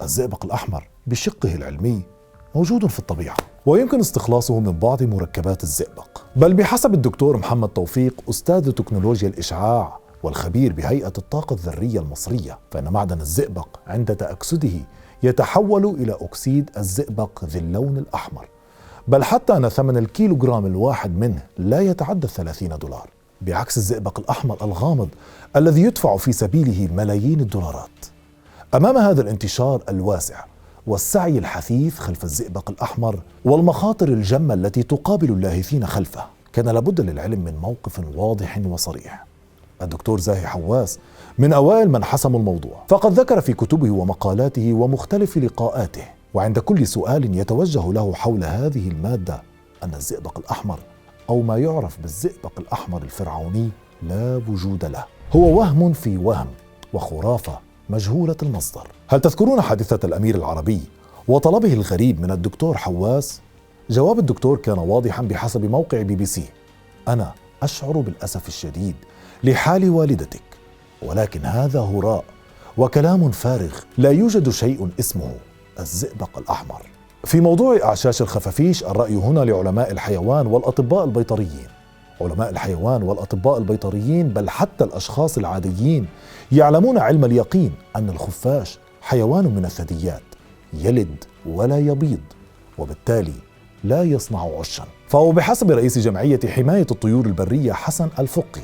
[0.02, 2.02] الزئبق الأحمر بشقه العلمي
[2.54, 6.22] موجود في الطبيعة ويمكن استخلاصه من بعض مركبات الزئبق.
[6.36, 13.20] بل بحسب الدكتور محمد توفيق أستاذ تكنولوجيا الإشعاع والخبير بهيئة الطاقة الذرية المصرية فإن معدن
[13.20, 14.78] الزئبق عند تأكسده
[15.22, 18.48] يتحول إلى أكسيد الزئبق ذي اللون الأحمر.
[19.08, 23.10] بل حتى أن ثمن الكيلوغرام الواحد منه لا يتعدى الثلاثين دولار.
[23.46, 25.08] بعكس الزئبق الأحمر الغامض
[25.56, 27.90] الذي يدفع في سبيله ملايين الدولارات.
[28.74, 30.44] أمام هذا الانتشار الواسع
[30.86, 37.56] والسعي الحثيث خلف الزئبق الأحمر والمخاطر الجمة التي تقابل اللاهثين خلفه كان لابد للعلم من
[37.56, 39.26] موقف واضح وصريح.
[39.82, 40.98] الدكتور زاهي حواس
[41.38, 47.38] من أوائل من حسموا الموضوع فقد ذكر في كتبه ومقالاته ومختلف لقاءاته وعند كل سؤال
[47.38, 49.42] يتوجه له حول هذه المادة
[49.82, 50.78] أن الزئبق الأحمر
[51.30, 53.70] أو ما يعرف بالزئبق الأحمر الفرعوني
[54.02, 55.04] لا وجود له.
[55.32, 56.46] هو وهم في وهم
[56.92, 57.58] وخرافة
[57.90, 58.88] مجهولة المصدر.
[59.08, 60.80] هل تذكرون حادثة الأمير العربي
[61.28, 63.40] وطلبه الغريب من الدكتور حواس؟
[63.90, 66.44] جواب الدكتور كان واضحا بحسب موقع بي بي سي.
[67.08, 68.94] أنا أشعر بالأسف الشديد
[69.44, 70.42] لحال والدتك
[71.02, 72.24] ولكن هذا هراء
[72.78, 75.34] وكلام فارغ لا يوجد شيء اسمه
[75.78, 76.91] الزئبق الأحمر.
[77.24, 81.68] في موضوع أعشاش الخفافيش الرأي هنا لعلماء الحيوان والأطباء البيطريين.
[82.20, 86.06] علماء الحيوان والأطباء البيطريين بل حتى الأشخاص العاديين
[86.52, 90.22] يعلمون علم اليقين أن الخفاش حيوان من الثدييات
[90.72, 92.20] يلد ولا يبيض
[92.78, 93.34] وبالتالي
[93.84, 94.84] لا يصنع عشا.
[95.08, 98.62] فهو بحسب رئيس جمعية حماية الطيور البرية حسن الفقي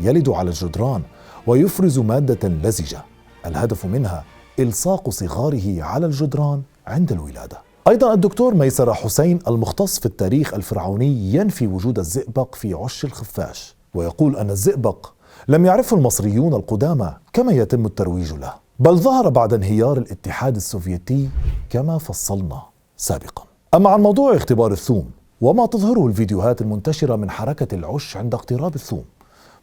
[0.00, 1.02] يلد على الجدران
[1.46, 3.02] ويفرز مادة لزجة.
[3.46, 4.24] الهدف منها
[4.58, 7.71] إلصاق صغاره على الجدران عند الولادة.
[7.88, 14.36] أيضا الدكتور ميسر حسين المختص في التاريخ الفرعوني ينفي وجود الزئبق في عش الخفاش ويقول
[14.36, 15.12] أن الزئبق
[15.48, 21.28] لم يعرفه المصريون القدامى كما يتم الترويج له بل ظهر بعد انهيار الاتحاد السوفيتي
[21.70, 22.62] كما فصلنا
[22.96, 23.44] سابقا.
[23.74, 25.10] أما عن موضوع اختبار الثوم
[25.40, 29.04] وما تظهره الفيديوهات المنتشرة من حركة العش عند اقتراب الثوم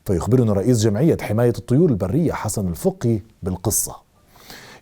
[0.06, 3.96] فيخبرنا رئيس جمعية حماية الطيور البرية حسن الفقي بالقصة.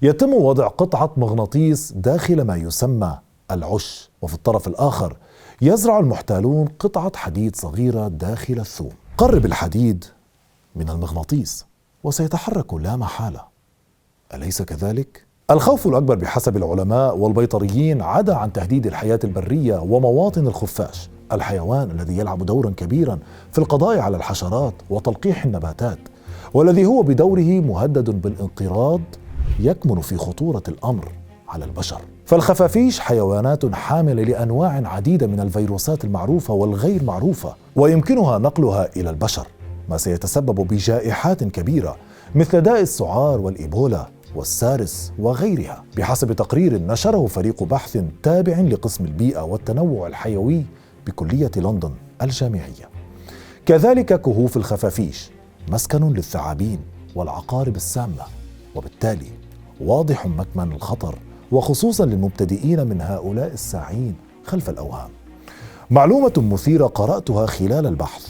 [0.02, 3.18] يتم وضع قطعة مغناطيس داخل ما يسمى
[3.52, 5.18] العش وفي الطرف الآخر
[5.62, 8.92] يزرع المحتالون قطعة حديد صغيرة داخل الثوم.
[9.18, 10.06] قرب الحديد
[10.76, 11.66] من المغناطيس
[12.04, 13.42] وسيتحرك لا محالة.
[14.34, 21.92] أليس كذلك؟ الخوف الأكبر بحسب العلماء والبيطريين عدا عن تهديد الحياة البرية ومواطن الخفاش الحيوان
[21.92, 23.20] الذي يلعب دورا كبيرا
[23.52, 26.00] في القضاء على الحشرات وتلقيح النباتات
[26.54, 29.02] والذي هو بدوره مهدد بالانقراض
[29.60, 31.12] يكمن في خطورة الأمر
[31.50, 32.02] على البشر.
[32.28, 39.48] فالخفافيش حيوانات حاملة لأنواع عديدة من الفيروسات المعروفة والغير معروفة ويمكنها نقلها إلى البشر
[39.90, 41.96] ما سيتسبب بجائحات كبيرة
[42.36, 45.84] مثل داء السعار والإيبولا والسارس وغيرها.
[45.98, 50.66] بحسب تقرير نشره فريق بحث تابع لقسم البيئة والتنوع الحيوي
[51.08, 52.90] بكلية لندن الجامعية.
[53.66, 55.30] كذلك كهوف الخفافيش
[55.72, 56.80] مسكن للثعابين
[57.16, 58.24] والعقارب السامة
[58.76, 59.32] وبالتالي
[59.82, 61.16] واضح مكمن الخطر
[61.52, 65.10] وخصوصا للمبتدئين من هؤلاء الساعين خلف الأوهام.
[65.92, 68.28] معلومة مثيرة قرأتها خلال البحث.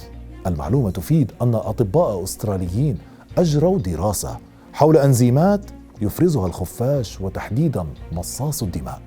[0.48, 2.98] المعلومة تفيد أن أطباء أستراليين
[3.38, 4.38] أجروا دراسة
[4.74, 5.62] حول أنزيمات
[6.02, 9.02] يفرزها الخفاش وتحديدا مصاص الدماء.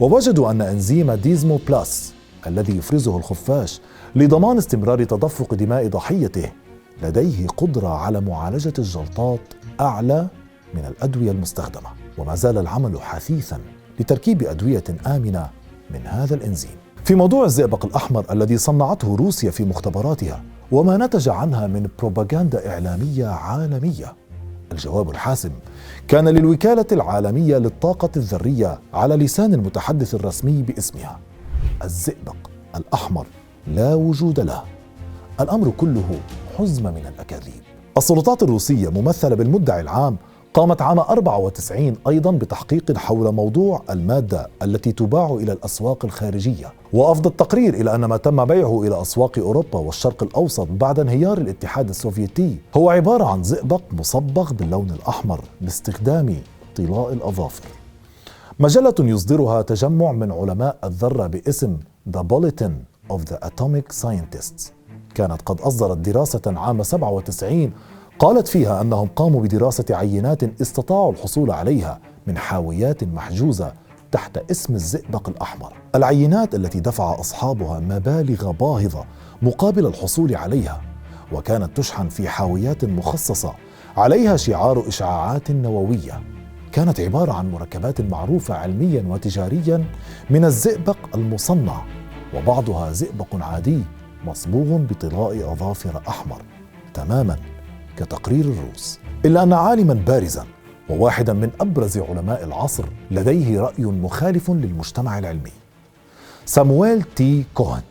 [0.00, 2.12] ووجدوا أن أنزيم ديزمو بلاس
[2.46, 3.80] الذي يفرزه الخفاش
[4.16, 6.50] لضمان استمرار تدفق دماء ضحيته
[7.02, 9.40] لديه قدرة على معالجة الجلطات
[9.80, 10.28] أعلى
[10.74, 11.99] من الأدوية المستخدمة.
[12.20, 13.60] وما زال العمل حثيثا
[14.00, 15.50] لتركيب أدوية آمنة
[15.90, 16.76] من هذا الإنزيم.
[17.04, 20.42] في موضوع الزئبق الأحمر الذي صنعته روسيا في مختبراتها
[20.72, 24.14] وما نتج عنها من بروباغندا إعلامية عالمية.
[24.72, 25.50] الجواب الحاسم
[26.08, 31.18] كان للوكالة العالمية للطاقة الذرية على لسان المتحدث الرسمي باسمها.
[31.84, 32.36] الزئبق
[32.76, 33.26] الأحمر
[33.66, 34.62] لا وجود له.
[35.40, 36.20] الأمر كله
[36.58, 37.62] حزمة من الأكاذيب.
[37.96, 40.16] السلطات الروسية ممثلة بالمدعي العام
[40.54, 46.72] قامت عام 94 أيضا بتحقيق حول موضوع المادة التي تباع إلى الأسواق الخارجية.
[46.92, 51.88] وأفضى التقرير إلى أن ما تم بيعه إلى أسواق أوروبا والشرق الأوسط بعد انهيار الاتحاد
[51.88, 56.36] السوفيتي هو عبارة عن زئبق مصبغ باللون الأحمر باستخدام
[56.76, 57.64] طلاء الأظافر.
[58.60, 61.76] مجلة يصدرها تجمع من علماء الذرة باسم
[62.10, 62.72] The Bulletin
[63.12, 64.72] of the Atomic Scientists.
[65.14, 67.72] كانت قد أصدرت دراسة عام 97
[68.20, 73.72] قالت فيها أنهم قاموا بدراسة عينات استطاعوا الحصول عليها من حاويات محجوزة
[74.12, 75.72] تحت اسم الزئبق الأحمر.
[75.94, 79.04] العينات التي دفع أصحابها مبالغ باهظة
[79.42, 80.80] مقابل الحصول عليها
[81.32, 83.54] وكانت تشحن في حاويات مخصصة
[83.96, 86.20] عليها شعار إشعاعات نووية.
[86.72, 89.84] كانت عبارة عن مركبات معروفة علميا وتجاريا
[90.30, 91.82] من الزئبق المصنع
[92.34, 93.82] وبعضها زئبق عادي
[94.26, 96.42] مصبوغ بطلاء أظافر أحمر
[96.94, 97.36] تماما
[98.00, 100.46] كتقرير الروس إلا أن عالما بارزا
[100.90, 105.52] وواحدا من أبرز علماء العصر لديه رأي مخالف للمجتمع العلمي.
[106.46, 107.82] سامويل تي كوهن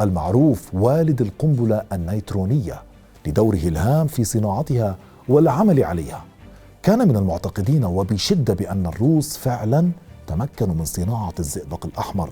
[0.00, 2.82] المعروف والد القنبلة النيترونية
[3.26, 4.96] لدوره الهام في صناعتها
[5.28, 6.24] والعمل عليها.
[6.82, 9.90] كان من المعتقدين وبشدة بأن الروس فعلا
[10.26, 12.30] تمكنوا من صناعة الزئبق الأحمر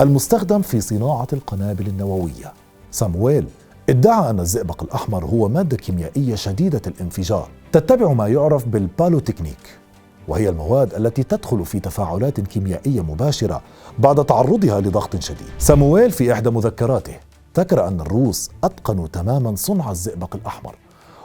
[0.00, 2.52] المستخدم في صناعة القنابل النووية.
[2.90, 3.46] سامويل
[3.88, 7.48] ادعى أن الزئبق الأحمر هو مادة كيميائية شديدة الانفجار.
[7.72, 9.78] تتبع ما يعرف بال ballotechnic
[10.28, 13.62] وهي المواد التي تدخل في تفاعلات كيميائية مباشرة
[13.98, 15.48] بعد تعرضها لضغط شديد.
[15.58, 17.14] سامويل في إحدى مذكراته
[17.56, 20.74] ذكر أن الروس أتقنوا تماما صنع الزئبق الأحمر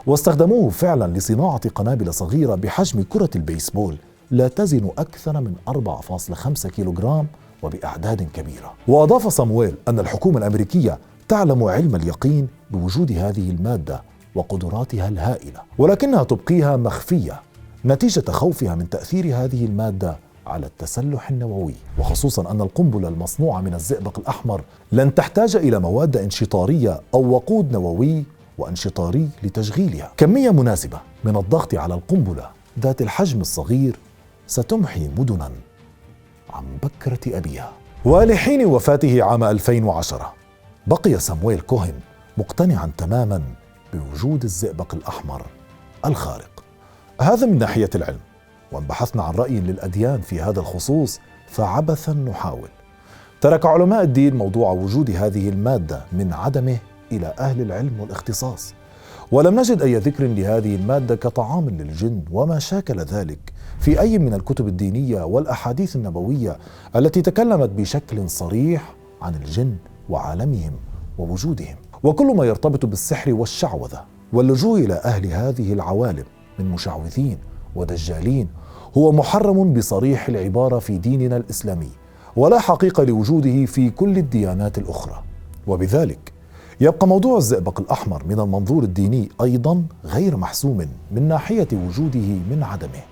[0.06, 3.96] واستخدموه فعلا لصناعة قنابل صغيرة بحجم كرة البيسبول
[4.30, 7.26] لا تزن أكثر من 4.5 كيلوغرام
[7.62, 8.72] وبأعداد كبيرة.
[8.88, 10.98] وأضاف صامويل أن الحكومة الأمريكية
[11.30, 14.02] تعلم علم اليقين بوجود هذه المادة
[14.34, 17.40] وقدراتها الهائلة ولكنها تبقيها مخفية
[17.84, 20.16] نتيجة خوفها من تأثير هذه المادة
[20.46, 21.74] على التسلح النووي.
[21.98, 24.62] وخصوصا أن القنبلة المصنوعة من الزئبق الأحمر
[24.92, 28.24] لن تحتاج إلى مواد انشطارية أو وقود نووي
[28.58, 30.12] وانشطاري لتشغيلها.
[30.16, 32.48] كمية مناسبة من الضغط على القنبلة
[32.80, 33.96] ذات الحجم الصغير
[34.46, 35.50] ستمحي مدنا
[36.50, 37.72] عن بكرة أبيها.
[38.04, 40.39] ولحين وفاته عام 2010
[40.86, 41.94] بقي سامويل كوهن
[42.38, 43.42] مقتنعا تماما
[43.92, 45.46] بوجود الزئبق الأحمر
[46.06, 46.64] الخارق.
[47.20, 48.20] هذا من ناحية العلم.
[48.72, 52.68] وإن بحثنا عن رأي للأديان في هذا الخصوص فعبثا نحاول.
[53.40, 56.78] ترك علماء الدين موضوع وجود هذه المادة من عدمه
[57.12, 58.74] إلى أهل العلم والاختصاص.
[59.32, 64.68] ولم نجد أي ذكر لهذه المادة كطعام للجن وما شاكل ذلك في أي من الكتب
[64.68, 66.58] الدينية والأحاديث النبوية
[66.96, 69.76] التي تكلمت بشكل صريح عن الجن
[70.10, 70.72] وعالمهم
[71.18, 71.76] ووجودهم.
[72.02, 76.24] وكل ما يرتبط بالسحر والشعوذة واللجوء إلى أهل هذه العوالم
[76.58, 77.38] من مشعوذين
[77.76, 78.48] ودجالين
[78.96, 81.88] هو محرم بصريح العبارة في ديننا الإسلامي
[82.36, 85.22] ولا حقيقة لوجوده في كل الديانات الأخرى.
[85.66, 86.32] وبذلك
[86.80, 93.02] يبقى موضوع الزئبق الأحمر من المنظور الديني أيضا غير محسوم من ناحية وجوده من عدمه.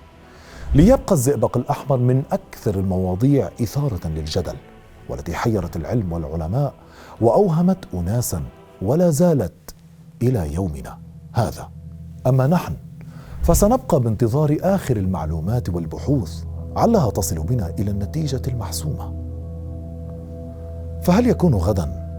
[0.75, 4.55] ليبقى الزئبق الأحمر من أكثر المواضيع إثارة للجدل
[5.09, 6.73] والتي حيرت العلم والعلماء
[7.21, 8.43] وأوهمت أناسا
[8.81, 9.75] ولا زالت
[10.21, 10.97] إلى يومنا
[11.33, 11.69] هذا.
[12.27, 12.73] أما نحن
[13.43, 16.43] فسنبقى بانتظار آخر المعلومات والبحوث
[16.75, 19.13] علها تصل بنا إلى النتيجة المحسومة.
[21.01, 22.09] فهل يكون غدا؟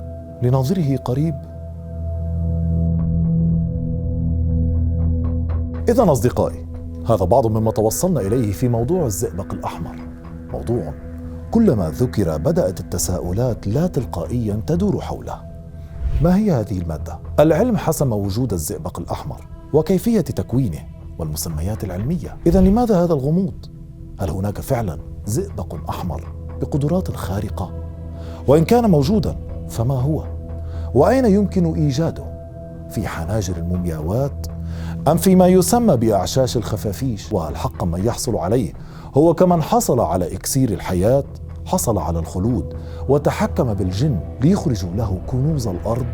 [0.43, 1.35] لناظره قريب.
[5.89, 6.67] إذا أصدقائي
[7.09, 9.97] هذا بعض مما توصلنا إليه في موضوع الزئبق الأحمر.
[10.53, 10.95] موضوع
[11.51, 15.43] كلما ذكر بدأت التساؤلات لا تلقائيا تدور حوله
[16.23, 20.79] ما هي هذه المادة؟ العلم حسم وجود الزئبق الأحمر وكيفية تكوينه
[21.19, 23.67] والمسميات العلمية إذا لماذا هذا الغموض؟
[24.21, 27.73] هل هناك فعلا زئبق أحمر بقدرات خارقة؟
[28.49, 29.37] وإن كان موجودا
[29.69, 30.25] فما هو؟
[30.95, 32.25] وأين يمكن إيجاده؟
[32.91, 34.47] في حناجر المومياوات
[35.09, 38.73] أم فيما يسمى بأعشاش الخفافيش وهل حقا من يحصل عليه
[39.17, 41.25] هو كمن حصل على إكسير الحياة
[41.67, 42.77] حصل على الخلود
[43.09, 46.07] وتحكم بالجن ليخرجوا له كنوز الأرض.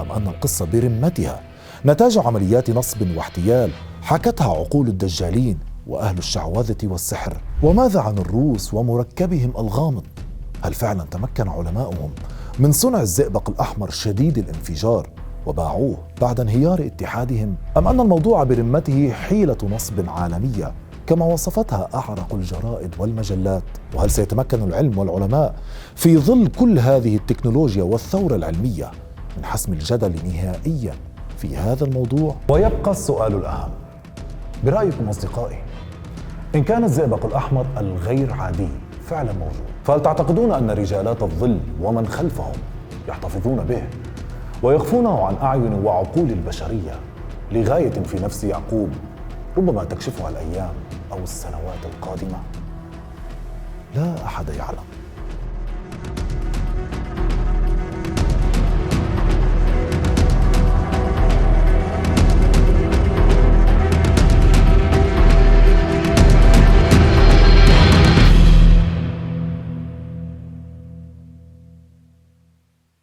[0.00, 1.40] أم أن القصة برمتها؟
[1.86, 3.70] نتاج عمليات نصب واحتيال
[4.02, 7.36] حكتها عقول الدجالين وأهل الشعوذة والسحر.
[7.62, 10.04] وماذا عن الروس ومركبهم الغامض؟
[10.62, 12.10] هل فعلا تمكن علماؤهم
[12.58, 15.10] من صنع الزئبق الأحمر شديد الانفجار
[15.46, 20.74] وباعوه بعد انهيار اتحادهم؟ أم أن الموضوع برمته حيلة نصب عالمية
[21.08, 23.62] كما وصفتها أعرق الجرائد والمجلات.
[23.94, 25.54] وهل سيتمكن العلم والعلماء
[25.94, 28.90] في ظل كل هذه التكنولوجيا والثورة العلمية
[29.38, 30.94] من حسم الجدل نهائيا
[31.38, 33.70] في هذا الموضوع؟ ويبقى السؤال الأهم.
[34.64, 35.58] برأيكم أصدقائي
[36.54, 38.68] إن كان الزئبق الأحمر الغير عادي
[39.06, 39.68] فعلا موجود.
[39.84, 42.56] فهل تعتقدون أن رجالات الظل ومن خلفهم
[43.08, 43.82] يحتفظون به
[44.62, 47.00] ويخفونه عن أعين وعقول البشرية
[47.52, 48.88] لغاية في نفس يعقوب
[49.56, 50.70] ربما تكشفها الأيام؟
[51.18, 52.42] أو السنوات القادمة.
[53.94, 54.84] لا أحد يعلم.